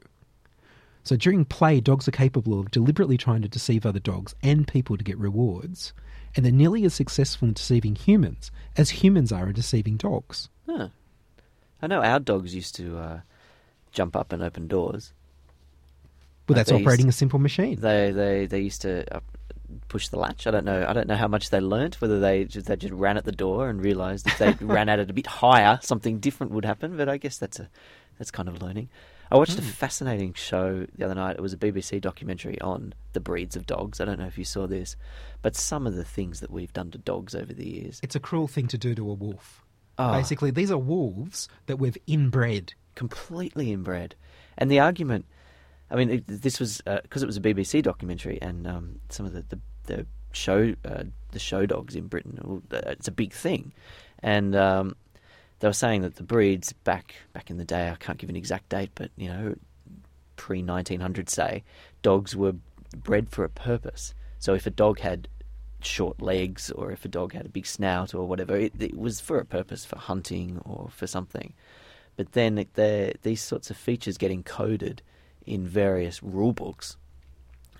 So 1.03 1.15
during 1.15 1.45
play, 1.45 1.79
dogs 1.79 2.07
are 2.07 2.11
capable 2.11 2.59
of 2.59 2.71
deliberately 2.71 3.17
trying 3.17 3.41
to 3.41 3.47
deceive 3.47 3.85
other 3.85 3.99
dogs 3.99 4.35
and 4.43 4.67
people 4.67 4.97
to 4.97 5.03
get 5.03 5.17
rewards, 5.17 5.93
and 6.35 6.45
they're 6.45 6.51
nearly 6.51 6.83
as 6.85 6.93
successful 6.93 7.47
in 7.47 7.53
deceiving 7.53 7.95
humans 7.95 8.51
as 8.77 8.89
humans 8.89 9.31
are 9.31 9.47
in 9.47 9.53
deceiving 9.53 9.97
dogs. 9.97 10.49
Huh. 10.67 10.89
I 11.81 11.87
know 11.87 12.03
our 12.03 12.19
dogs 12.19 12.53
used 12.53 12.75
to 12.75 12.97
uh, 12.97 13.19
jump 13.91 14.15
up 14.15 14.31
and 14.33 14.43
open 14.43 14.67
doors. 14.67 15.13
But 16.45 16.57
Like 16.57 16.65
that's 16.65 16.81
operating 16.81 17.07
a 17.07 17.11
simple 17.11 17.39
machine. 17.39 17.79
They 17.79 18.11
they 18.11 18.45
they 18.45 18.59
used 18.61 18.81
to 18.81 19.05
uh, 19.15 19.19
push 19.87 20.07
the 20.07 20.17
latch. 20.17 20.47
I 20.47 20.51
don't 20.51 20.65
know. 20.65 20.85
I 20.87 20.93
don't 20.93 21.07
know 21.07 21.15
how 21.15 21.27
much 21.27 21.49
they 21.49 21.59
learnt. 21.59 22.01
Whether 22.01 22.19
they 22.19 22.45
just, 22.45 22.67
they 22.67 22.75
just 22.75 22.93
ran 22.93 23.17
at 23.17 23.25
the 23.25 23.31
door 23.31 23.69
and 23.69 23.81
realised 23.81 24.27
if 24.27 24.37
they 24.37 24.51
ran 24.61 24.89
at 24.89 24.99
it 24.99 25.09
a 25.09 25.13
bit 25.13 25.27
higher, 25.27 25.79
something 25.81 26.19
different 26.19 26.51
would 26.53 26.65
happen. 26.65 26.97
But 26.97 27.09
I 27.09 27.17
guess 27.17 27.37
that's 27.37 27.59
a 27.59 27.69
that's 28.17 28.31
kind 28.31 28.49
of 28.49 28.61
learning. 28.61 28.89
I 29.31 29.37
watched 29.37 29.59
a 29.59 29.61
hmm. 29.61 29.67
fascinating 29.67 30.33
show 30.33 30.87
the 30.95 31.05
other 31.05 31.15
night. 31.15 31.35
It 31.35 31.41
was 31.41 31.53
a 31.53 31.57
BBC 31.57 32.01
documentary 32.01 32.59
on 32.61 32.93
the 33.13 33.19
breeds 33.19 33.55
of 33.55 33.65
dogs. 33.65 34.01
I 34.01 34.05
don't 34.05 34.19
know 34.19 34.25
if 34.25 34.37
you 34.37 34.43
saw 34.43 34.65
this, 34.65 34.95
but 35.41 35.55
some 35.55 35.85
of 35.85 35.95
the 35.95 36.03
things 36.03 36.39
that 36.39 36.49
we've 36.49 36.73
done 36.73 36.89
to 36.91 36.97
dogs 36.97 37.35
over 37.35 37.53
the 37.53 37.67
years. 37.67 37.99
It's 38.01 38.15
a 38.15 38.19
cruel 38.19 38.47
thing 38.47 38.67
to 38.67 38.77
do 38.77 38.95
to 38.95 39.09
a 39.09 39.13
wolf. 39.13 39.63
Oh. 39.99 40.13
Basically, 40.13 40.49
these 40.49 40.71
are 40.71 40.77
wolves 40.77 41.47
that 41.67 41.77
we've 41.77 41.97
inbred. 42.07 42.73
completely 42.95 43.71
inbred. 43.71 44.15
And 44.57 44.71
the 44.71 44.79
argument, 44.79 45.25
I 45.91 45.95
mean, 45.95 46.09
it, 46.09 46.27
this 46.27 46.59
was 46.59 46.81
because 46.85 47.23
it 47.23 47.25
was 47.25 47.37
a 47.37 47.41
BBC 47.41 47.81
documentary, 47.81 48.39
and 48.41 48.67
um, 48.67 48.99
some 49.09 49.25
of 49.25 49.33
the 49.33 49.43
the, 49.49 49.59
the 49.85 50.05
show 50.31 50.75
uh, 50.85 51.03
the 51.31 51.39
show 51.39 51.65
dogs 51.65 51.95
in 51.95 52.07
Britain, 52.07 52.63
uh, 52.71 52.77
it's 52.87 53.07
a 53.07 53.11
big 53.11 53.33
thing, 53.33 53.73
and 54.21 54.55
um, 54.55 54.95
they 55.59 55.67
were 55.67 55.73
saying 55.73 56.01
that 56.01 56.15
the 56.15 56.23
breeds 56.23 56.73
back 56.73 57.15
back 57.33 57.49
in 57.49 57.57
the 57.57 57.65
day, 57.65 57.89
I 57.89 57.95
can't 57.95 58.17
give 58.17 58.29
an 58.29 58.35
exact 58.35 58.69
date, 58.69 58.91
but 58.95 59.11
you 59.17 59.29
know, 59.29 59.55
pre 60.35 60.61
nineteen 60.61 60.99
hundred, 60.99 61.29
say, 61.29 61.63
dogs 62.01 62.35
were 62.35 62.53
bred 62.95 63.29
for 63.29 63.43
a 63.43 63.49
purpose. 63.49 64.13
So 64.37 64.53
if 64.53 64.65
a 64.65 64.71
dog 64.71 64.99
had 64.99 65.27
short 65.81 66.21
legs, 66.21 66.71
or 66.71 66.91
if 66.91 67.03
a 67.05 67.09
dog 67.09 67.33
had 67.33 67.45
a 67.45 67.49
big 67.49 67.65
snout, 67.65 68.13
or 68.13 68.27
whatever, 68.27 68.55
it, 68.55 68.73
it 68.79 68.97
was 68.97 69.19
for 69.19 69.39
a 69.39 69.45
purpose, 69.45 69.85
for 69.85 69.97
hunting 69.97 70.61
or 70.65 70.89
for 70.91 71.07
something. 71.07 71.53
But 72.15 72.33
then 72.33 72.65
these 72.75 73.41
sorts 73.41 73.69
of 73.69 73.77
features 73.77 74.17
get 74.17 74.31
encoded 74.31 74.99
in 75.49 75.67
various 75.67 76.21
rule 76.23 76.53
books. 76.53 76.95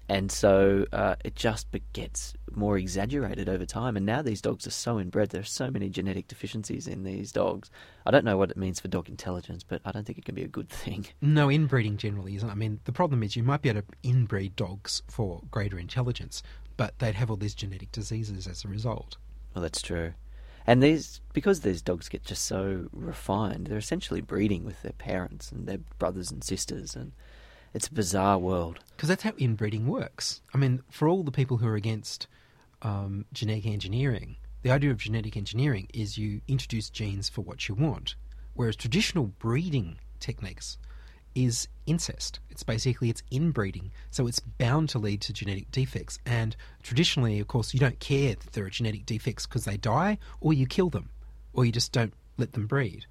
And 0.09 0.31
so 0.31 0.87
uh, 0.91 1.15
it 1.23 1.35
just 1.35 1.67
gets 1.93 2.33
more 2.51 2.79
exaggerated 2.79 3.47
over 3.47 3.63
time. 3.63 3.95
And 3.95 4.07
now 4.07 4.23
these 4.23 4.41
dogs 4.41 4.65
are 4.65 4.71
so 4.71 4.99
inbred. 4.99 5.29
There 5.29 5.41
are 5.41 5.45
so 5.45 5.69
many 5.69 5.87
genetic 5.87 6.27
deficiencies 6.27 6.87
in 6.87 7.03
these 7.03 7.31
dogs. 7.31 7.69
I 8.07 8.11
don't 8.11 8.25
know 8.25 8.35
what 8.35 8.49
it 8.49 8.57
means 8.57 8.79
for 8.79 8.87
dog 8.87 9.07
intelligence, 9.07 9.63
but 9.63 9.81
I 9.85 9.91
don't 9.91 10.07
think 10.07 10.17
it 10.17 10.25
can 10.25 10.33
be 10.33 10.43
a 10.43 10.47
good 10.47 10.69
thing. 10.69 11.05
No 11.21 11.51
inbreeding 11.51 11.97
generally 11.97 12.35
isn't. 12.35 12.49
I 12.49 12.55
mean, 12.55 12.79
the 12.85 12.91
problem 12.91 13.21
is 13.21 13.35
you 13.35 13.43
might 13.43 13.61
be 13.61 13.69
able 13.69 13.81
to 13.81 13.87
inbreed 14.03 14.55
dogs 14.55 15.03
for 15.07 15.43
greater 15.51 15.77
intelligence, 15.77 16.41
but 16.75 16.97
they'd 16.97 17.13
have 17.13 17.29
all 17.29 17.37
these 17.37 17.53
genetic 17.53 17.91
diseases 17.91 18.47
as 18.47 18.65
a 18.65 18.67
result. 18.67 19.17
Well, 19.53 19.61
that's 19.61 19.81
true. 19.81 20.13
And 20.65 20.81
these, 20.81 21.21
because 21.33 21.61
these 21.61 21.81
dogs 21.83 22.09
get 22.09 22.23
just 22.23 22.45
so 22.45 22.87
refined, 22.91 23.67
they're 23.67 23.77
essentially 23.77 24.21
breeding 24.21 24.65
with 24.65 24.81
their 24.81 24.93
parents 24.93 25.51
and 25.51 25.67
their 25.67 25.79
brothers 25.99 26.31
and 26.31 26.43
sisters, 26.43 26.95
and 26.95 27.11
it's 27.73 27.87
a 27.87 27.93
bizarre 27.93 28.37
world. 28.37 28.79
Because 28.95 29.09
that's 29.09 29.23
how 29.23 29.33
inbreeding 29.37 29.87
works. 29.87 30.41
I 30.53 30.57
mean, 30.57 30.81
for 30.89 31.07
all 31.07 31.23
the 31.23 31.31
people 31.31 31.57
who 31.57 31.67
are 31.67 31.75
against 31.75 32.27
um, 32.81 33.25
genetic 33.33 33.65
engineering, 33.65 34.37
the 34.61 34.71
idea 34.71 34.91
of 34.91 34.97
genetic 34.97 35.37
engineering 35.37 35.87
is 35.93 36.17
you 36.17 36.41
introduce 36.47 36.89
genes 36.89 37.29
for 37.29 37.41
what 37.41 37.69
you 37.69 37.75
want, 37.75 38.15
whereas 38.53 38.75
traditional 38.75 39.27
breeding 39.27 39.99
techniques 40.19 40.77
is 41.35 41.67
incest. 41.85 42.39
It's 42.49 42.63
basically 42.63 43.09
it's 43.09 43.23
inbreeding, 43.31 43.91
so 44.11 44.27
it's 44.27 44.39
bound 44.39 44.89
to 44.89 44.99
lead 44.99 45.21
to 45.21 45.33
genetic 45.33 45.71
defects. 45.71 46.19
And 46.25 46.55
traditionally, 46.83 47.39
of 47.39 47.47
course, 47.47 47.73
you 47.73 47.79
don't 47.79 47.99
care 47.99 48.35
that 48.35 48.53
there 48.53 48.65
are 48.65 48.69
genetic 48.69 49.05
defects 49.05 49.45
because 49.45 49.65
they 49.65 49.77
die, 49.77 50.17
or 50.41 50.53
you 50.53 50.65
kill 50.65 50.89
them, 50.89 51.09
or 51.53 51.65
you 51.65 51.71
just 51.71 51.91
don't 51.91 52.13
let 52.37 52.53
them 52.53 52.67
breed. 52.67 53.05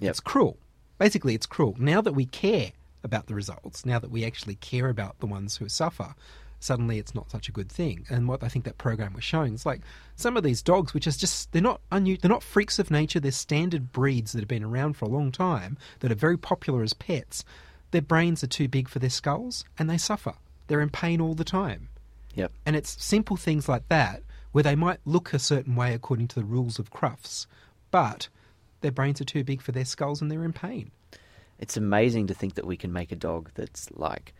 Yep. 0.00 0.10
It's 0.10 0.20
cruel. 0.20 0.58
Basically, 0.98 1.34
it's 1.34 1.46
cruel. 1.46 1.76
Now 1.78 2.02
that 2.02 2.12
we 2.12 2.26
care 2.26 2.72
about 3.02 3.26
the 3.26 3.34
results, 3.34 3.86
now 3.86 3.98
that 3.98 4.10
we 4.10 4.24
actually 4.24 4.56
care 4.56 4.88
about 4.88 5.18
the 5.20 5.26
ones 5.26 5.56
who 5.56 5.68
suffer, 5.68 6.14
suddenly 6.60 6.98
it's 6.98 7.14
not 7.14 7.30
such 7.30 7.48
a 7.48 7.52
good 7.52 7.70
thing. 7.70 8.06
And 8.10 8.28
what 8.28 8.42
I 8.42 8.48
think 8.48 8.64
that 8.66 8.78
program 8.78 9.14
was 9.14 9.24
showing 9.24 9.54
is 9.54 9.66
like 9.66 9.80
some 10.16 10.36
of 10.36 10.42
these 10.42 10.62
dogs, 10.62 10.94
which 10.94 11.06
is 11.06 11.16
just 11.16 11.52
they're 11.52 11.62
not 11.62 11.80
unu- 11.90 12.20
they're 12.20 12.28
not 12.28 12.42
freaks 12.42 12.78
of 12.78 12.90
nature. 12.90 13.20
They're 13.20 13.32
standard 13.32 13.92
breeds 13.92 14.32
that 14.32 14.40
have 14.40 14.48
been 14.48 14.64
around 14.64 14.94
for 14.94 15.06
a 15.06 15.08
long 15.08 15.32
time 15.32 15.78
that 16.00 16.12
are 16.12 16.16
very 16.16 16.36
popular 16.36 16.82
as 16.82 16.92
pets. 16.92 17.44
Their 17.90 18.02
brains 18.02 18.44
are 18.44 18.48
too 18.48 18.68
big 18.68 18.88
for 18.88 19.00
their 19.00 19.10
skulls, 19.10 19.64
and 19.78 19.90
they 19.90 19.98
suffer. 19.98 20.34
They're 20.68 20.80
in 20.80 20.90
pain 20.90 21.20
all 21.20 21.34
the 21.34 21.44
time. 21.44 21.88
Yep. 22.34 22.52
And 22.64 22.76
it's 22.76 23.02
simple 23.02 23.36
things 23.36 23.68
like 23.68 23.88
that 23.88 24.22
where 24.52 24.62
they 24.62 24.76
might 24.76 25.00
look 25.04 25.32
a 25.32 25.38
certain 25.38 25.74
way 25.76 25.94
according 25.94 26.28
to 26.28 26.36
the 26.36 26.44
rules 26.44 26.78
of 26.78 26.90
Crufts, 26.90 27.46
but 27.90 28.28
their 28.80 28.92
brains 28.92 29.20
are 29.20 29.24
too 29.24 29.44
big 29.44 29.60
for 29.60 29.72
their 29.72 29.84
skulls 29.84 30.20
and 30.20 30.30
they're 30.30 30.44
in 30.44 30.52
pain. 30.52 30.90
It's 31.60 31.76
amazing 31.76 32.26
to 32.28 32.34
think 32.34 32.54
that 32.54 32.66
we 32.66 32.76
can 32.76 32.92
make 32.92 33.12
a 33.12 33.16
dog 33.16 33.50
that's 33.54 33.88
like 33.92 34.34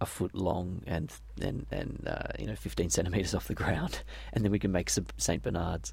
a 0.00 0.06
foot 0.06 0.34
long 0.34 0.82
and 0.86 1.12
and 1.42 1.66
and 1.72 2.04
uh, 2.06 2.28
you 2.38 2.46
know 2.46 2.54
15 2.54 2.90
centimeters 2.90 3.34
off 3.34 3.48
the 3.48 3.54
ground, 3.54 4.02
and 4.32 4.44
then 4.44 4.52
we 4.52 4.58
can 4.60 4.70
make 4.70 4.90
Saint 5.16 5.42
Bernards. 5.42 5.92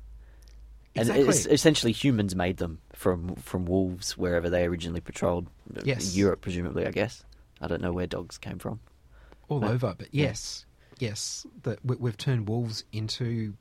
And 0.95 1.10
Exactly. 1.10 1.27
it's, 1.30 1.45
essentially, 1.45 1.91
humans 1.91 2.36
made 2.36 2.58
them 2.58 2.80
from 2.93 3.36
from 3.36 3.65
wolves 3.65 4.17
wherever 4.17 4.49
they 4.49 4.65
originally 4.65 5.01
patrolled. 5.01 5.47
Yes. 5.84 6.15
Europe, 6.15 6.41
presumably. 6.41 6.86
I 6.86 6.91
guess. 6.91 7.23
I 7.62 7.67
don't 7.67 7.82
know 7.82 7.91
where 7.93 8.08
dogs 8.08 8.38
came 8.38 8.60
from. 8.60 8.80
all 9.47 9.60
Right. 9.62 9.71
over. 9.71 9.95
But 9.97 10.10
yes, 10.12 10.65
yes, 10.99 11.45
that 11.63 11.80
we, 11.86 11.95
we've 11.97 12.17
turned 12.17 12.47
wolves 12.49 12.84
into 12.91 13.53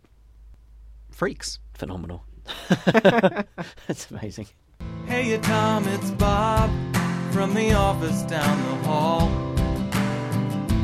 freaks. 1.10 1.58
Phenomenal. 1.74 2.24
That's 2.84 4.10
amazing. 4.10 4.48
Hey, 5.06 5.30
you 5.30 5.38
Tom, 5.38 5.86
it's 5.88 6.10
Bob 6.12 6.70
from 7.36 7.52
the 7.52 7.74
office 7.74 8.22
down 8.22 8.56
the 8.62 8.88
hall. 8.88 9.30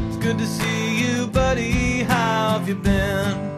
It's 0.07 0.19
good 0.19 0.37
to 0.37 0.47
see 0.47 1.03
you, 1.03 1.27
buddy. 1.27 2.03
How 2.03 2.59
have 2.59 2.69
you 2.69 2.75
been? 2.75 3.57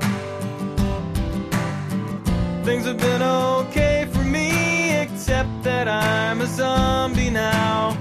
Things 2.62 2.87
have 2.87 2.98
been 2.98 3.20
okay 3.20 4.07
for 4.12 4.22
me, 4.22 4.92
except 4.92 5.50
that 5.64 5.88
I'm 5.88 6.40
a 6.40 6.46
zombie 6.46 7.30
now. 7.30 7.98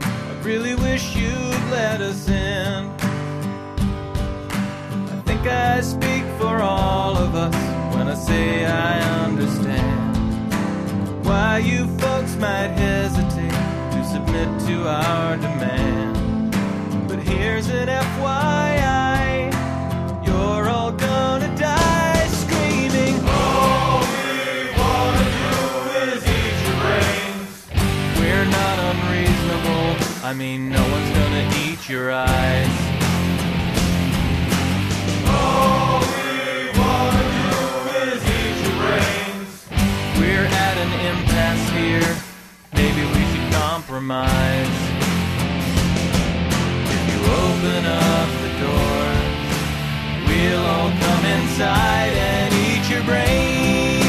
I 0.00 0.40
really 0.42 0.74
wish 0.74 1.14
you'd 1.14 1.64
let 1.70 2.00
us 2.00 2.28
in. 2.28 2.90
I 5.14 5.22
think 5.24 5.46
I 5.46 5.80
speak 5.82 6.24
for 6.40 6.60
all 6.60 7.16
of 7.16 7.36
us 7.36 7.54
when 7.94 8.08
I 8.08 8.14
say 8.14 8.66
I 8.66 8.98
understand 9.26 10.16
why 11.24 11.58
you 11.58 11.86
folks 11.98 12.34
might 12.34 12.72
hesitate 12.76 13.23
to 14.34 14.66
to 14.66 14.88
our 14.88 15.36
demand. 15.36 16.50
But 17.06 17.20
here's 17.20 17.68
an 17.68 17.88
FYI 17.88 19.52
you're 20.26 20.68
all 20.68 20.90
gonna 20.90 21.54
die 21.56 22.26
screaming. 22.42 23.14
All 23.28 24.00
we 24.00 24.74
wanna 24.80 25.26
do 25.40 25.54
is 26.10 26.20
eat 26.38 26.56
your 26.66 26.78
brains. 26.82 27.52
We're 28.18 28.48
not 28.60 28.76
unreasonable, 28.90 29.86
I 30.24 30.32
mean, 30.34 30.70
no 30.70 30.82
one's 30.82 31.10
gonna 31.18 31.46
eat 31.64 31.88
your 31.88 32.10
eyes. 32.12 32.74
We're 40.18 40.48
at 40.66 40.76
an 40.84 40.92
impasse 41.10 41.70
here. 41.70 42.23
Compromise. 43.86 44.78
If 46.88 47.02
you 47.10 47.18
open 47.20 47.84
up 47.84 48.28
the 48.40 48.48
doors, 48.64 49.44
we'll 50.26 50.64
all 50.64 50.88
come 50.88 51.24
inside 51.26 52.14
and 52.16 52.54
eat 52.54 52.88
your 52.90 53.04
brains. 53.04 54.06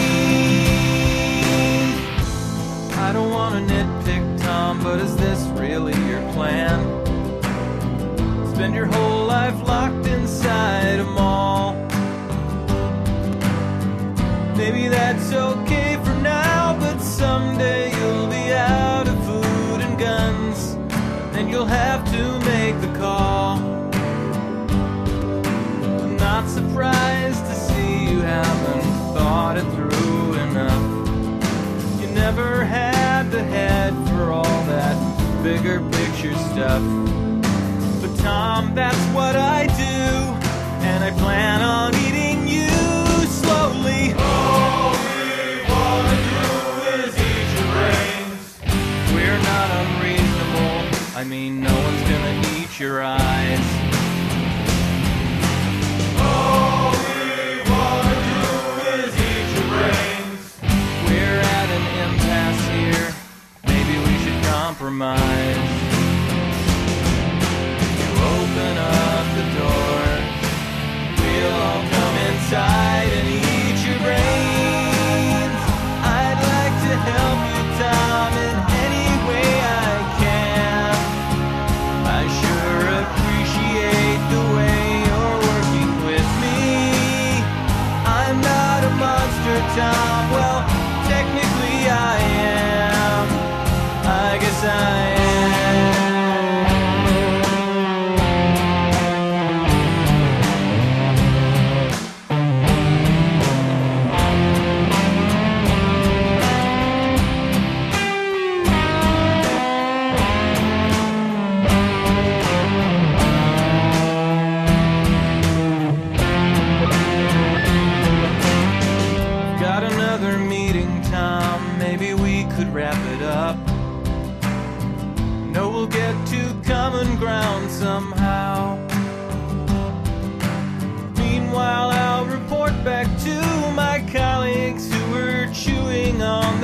I 2.95 3.11
don't 3.11 3.31
want 3.31 3.67
to 3.67 3.73
nitpick, 3.73 4.41
Tom, 4.41 4.81
but 4.81 5.01
is 5.01 5.13
this 5.17 5.41
really 5.59 5.93
your 6.07 6.21
plan? 6.31 6.79
Spend 8.55 8.73
your 8.75 8.85
whole 8.85 9.25
life 9.25 9.61
locked 9.67 10.07
inside 10.07 11.01
a 11.01 11.03
mall. 11.03 11.73
Maybe 14.55 14.87
that's 14.87 15.33
okay 15.33 15.84
head 33.55 33.93
for 34.09 34.31
all 34.33 34.61
that 34.65 34.95
bigger 35.41 35.79
picture 35.97 36.35
stuff. 36.51 36.83
But 38.01 38.13
Tom, 38.19 38.75
that's 38.75 39.03
what 39.15 39.37
I 39.37 39.67
do, 39.85 39.97
and 40.89 40.99
I 41.01 41.11
plan 41.23 41.61
on 41.61 41.95
eating 42.05 42.49
you 42.49 42.67
slowly. 43.41 44.11
All 44.19 44.91
we 45.07 45.63
wanna 45.71 46.17
do 46.35 46.47
is 46.99 47.11
eat 47.29 47.47
your 47.55 47.69
brains. 47.75 48.43
We're 49.15 49.41
not 49.51 49.67
unreasonable. 49.83 50.75
I 51.15 51.23
mean, 51.23 51.61
no 51.61 51.73
one's 51.85 52.03
gonna 52.11 52.35
eat 52.57 52.77
your 52.77 53.01
eyes. 53.03 53.84
Compromise. 64.77 65.94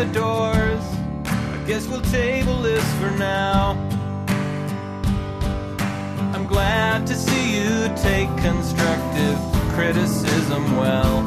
The 0.05 0.13
doors. 0.13 0.83
I 1.25 1.63
guess 1.67 1.87
we'll 1.87 2.01
table 2.01 2.59
this 2.63 2.83
for 2.99 3.11
now. 3.11 3.73
I'm 6.33 6.47
glad 6.47 7.05
to 7.05 7.13
see 7.15 7.57
you 7.57 7.87
take 7.97 8.29
constructive 8.37 9.37
criticism 9.75 10.75
well. 10.75 11.21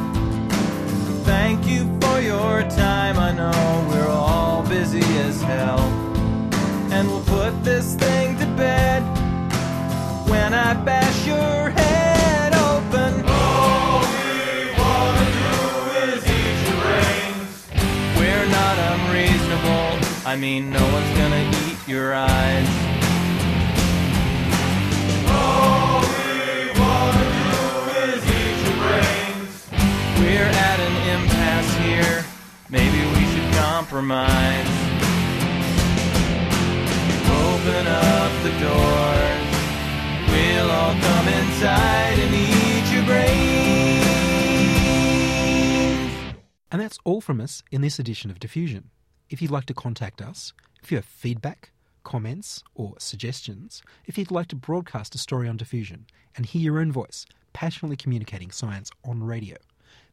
Thank 1.23 1.65
you 1.65 1.83
for 2.01 2.19
your 2.19 2.63
time. 2.63 3.17
I 3.17 3.31
know 3.31 3.87
we're 3.89 4.09
all 4.09 4.61
busy 4.67 5.05
as 5.19 5.41
hell. 5.41 5.79
And 6.91 7.07
we'll 7.07 7.23
put 7.23 7.63
this 7.63 7.95
thing 7.95 8.37
to 8.39 8.45
bed 8.57 9.03
when 10.27 10.53
I 10.53 10.73
bash 10.73 11.25
your 11.25 11.64
I 20.27 20.35
mean, 20.35 20.71
no 20.71 20.81
one's 20.81 21.17
gonna 21.19 21.51
eat 21.67 21.87
your 21.87 22.15
eyes. 22.15 22.67
All 25.29 26.01
we 26.01 26.73
wanna 26.81 27.25
do 27.45 27.53
is 28.09 28.25
eat 28.25 28.57
your 28.65 28.77
brains. 28.81 29.53
We're 30.19 30.49
at 30.49 30.79
an 30.79 30.95
impasse 31.13 31.73
here. 31.85 32.25
Maybe 32.69 33.05
we 33.13 33.23
should 33.31 33.53
compromise. 33.53 34.73
Open 37.29 37.85
up 37.85 38.31
the 38.41 38.53
doors. 38.65 39.49
We'll 40.31 40.71
all 40.71 40.95
come 41.07 41.27
inside 41.27 42.17
and 42.17 42.33
eat 42.33 42.85
your 42.91 43.05
brains. 43.05 43.45
And 46.71 46.81
that's 46.81 46.97
all 47.03 47.21
from 47.21 47.39
us 47.39 47.61
in 47.71 47.81
this 47.81 47.99
edition 47.99 48.31
of 48.31 48.39
Diffusion. 48.39 48.89
If 49.29 49.41
you'd 49.41 49.51
like 49.51 49.65
to 49.65 49.73
contact 49.73 50.21
us, 50.21 50.53
if 50.83 50.91
you 50.91 50.97
have 50.97 51.05
feedback, 51.05 51.71
comments, 52.03 52.63
or 52.75 52.93
suggestions, 52.99 53.81
if 54.05 54.17
you'd 54.17 54.31
like 54.31 54.47
to 54.49 54.55
broadcast 54.55 55.15
a 55.15 55.17
story 55.17 55.47
on 55.47 55.55
Diffusion 55.57 56.05
and 56.35 56.45
hear 56.45 56.61
your 56.61 56.79
own 56.79 56.91
voice 56.91 57.25
passionately 57.53 57.95
communicating 57.95 58.51
science 58.51 58.91
on 59.03 59.23
radio, 59.23 59.57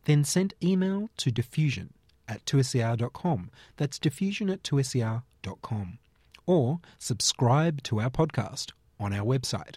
then 0.04 0.24
send 0.24 0.54
email 0.62 1.10
to 1.16 1.32
diffusion 1.32 1.92
at 2.28 2.44
2ser.com. 2.46 3.50
That's 3.76 3.98
diffusion 3.98 4.48
at 4.48 4.62
2ser.com. 4.62 5.98
Or 6.46 6.80
subscribe 6.98 7.82
to 7.82 8.00
our 8.00 8.10
podcast 8.10 8.70
on 8.98 9.12
our 9.12 9.26
website, 9.26 9.76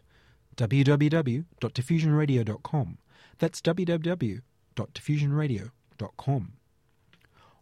www.diffusionradio.com. 0.57 2.97
That's 3.39 3.61
www.diffusionradio.com. 3.61 6.53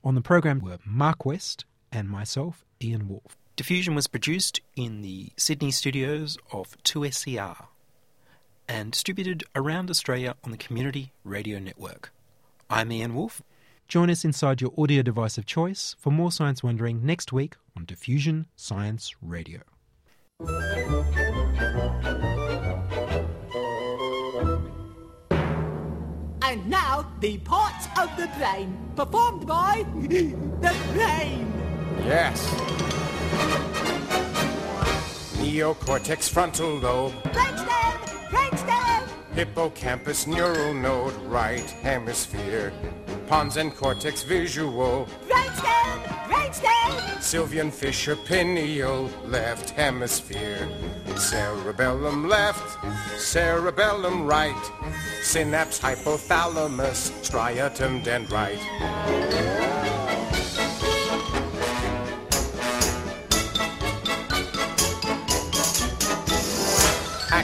On 0.05 0.15
the 0.15 0.21
program 0.21 0.59
were 0.59 0.79
Marc 0.83 1.25
West 1.25 1.63
and 1.89 2.09
myself, 2.09 2.65
Ian 2.81 3.07
Woolf. 3.07 3.37
Diffusion 3.55 3.95
was 3.95 4.07
produced 4.07 4.59
in 4.75 5.01
the 5.01 5.29
Sydney 5.37 5.71
studios 5.71 6.37
of 6.51 6.75
2SER 6.83 7.67
and 8.67 8.91
distributed 8.91 9.45
around 9.55 9.89
Australia 9.89 10.35
on 10.43 10.51
the 10.51 10.57
Community 10.57 11.13
Radio 11.23 11.57
Network. 11.57 12.11
I'm 12.69 12.91
Ian 12.91 13.15
Woolf. 13.15 13.41
Join 13.87 14.09
us 14.09 14.25
inside 14.25 14.59
your 14.59 14.73
audio 14.77 15.03
device 15.03 15.37
of 15.37 15.45
choice 15.45 15.95
for 15.97 16.11
more 16.11 16.33
science 16.33 16.61
wondering 16.61 17.05
next 17.05 17.31
week 17.31 17.55
on 17.77 17.85
Diffusion 17.85 18.47
Science 18.57 19.15
Radio. 19.21 19.61
The 27.23 27.37
parts 27.37 27.87
of 27.97 28.09
the 28.17 28.27
brain, 28.37 28.77
performed 28.97 29.47
by 29.47 29.85
the 30.09 30.75
brain. 30.91 31.53
Yes. 32.03 32.45
Neocortex 35.37 36.27
frontal 36.27 36.79
lobe, 36.79 37.13
hippocampus 39.33 40.27
neural 40.27 40.73
node, 40.73 41.15
right 41.23 41.69
hemisphere, 41.81 42.71
pons 43.27 43.57
and 43.57 43.75
cortex 43.75 44.23
visual, 44.23 45.07
brainstem, 45.27 46.03
brainstem, 46.27 47.17
Sylvian 47.17 47.71
fissure 47.71 48.15
pineal, 48.15 49.09
left 49.25 49.71
hemisphere, 49.71 50.69
cerebellum 51.15 52.27
left, 52.27 52.77
cerebellum 53.19 54.25
right, 54.25 54.71
synapse 55.23 55.79
hypothalamus, 55.79 57.11
striatum 57.23 58.03
dendrite. 58.03 59.72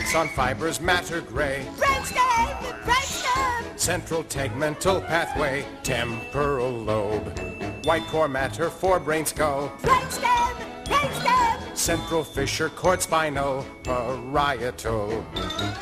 Axon 0.10 0.30
fibers 0.30 0.82
matter 0.82 1.22
gray, 1.22 1.68
brainstem, 1.78 2.58
brainstem, 2.84 3.80
central 3.80 4.24
tegmental 4.24 5.06
pathway, 5.06 5.64
temporal 5.84 6.72
lobe, 6.72 7.86
white 7.86 8.02
core 8.08 8.28
matter 8.28 8.72
forebrain 8.72 9.28
skull, 9.28 9.72
brainstem, 9.84 10.56
brainstem, 10.86 11.78
central 11.78 12.24
fissure 12.24 12.70
cord 12.70 13.04
spinal, 13.04 13.64
parietal, 13.84 15.24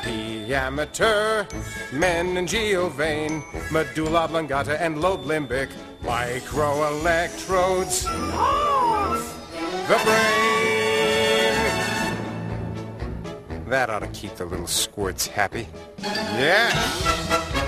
diameter, 0.03 1.47
meningeal 1.91 2.91
vein, 2.91 3.41
medulla 3.71 4.25
oblongata 4.25 4.77
and 4.81 4.99
lobe 4.99 5.23
limbic, 5.23 5.69
microelectrodes, 6.03 8.03
the 9.87 9.97
brain. 10.03 10.56
That 13.67 13.89
ought 13.89 13.99
to 13.99 14.07
keep 14.07 14.35
the 14.35 14.45
little 14.45 14.65
squirts 14.65 15.27
happy. 15.27 15.67
Yeah. 15.99 17.66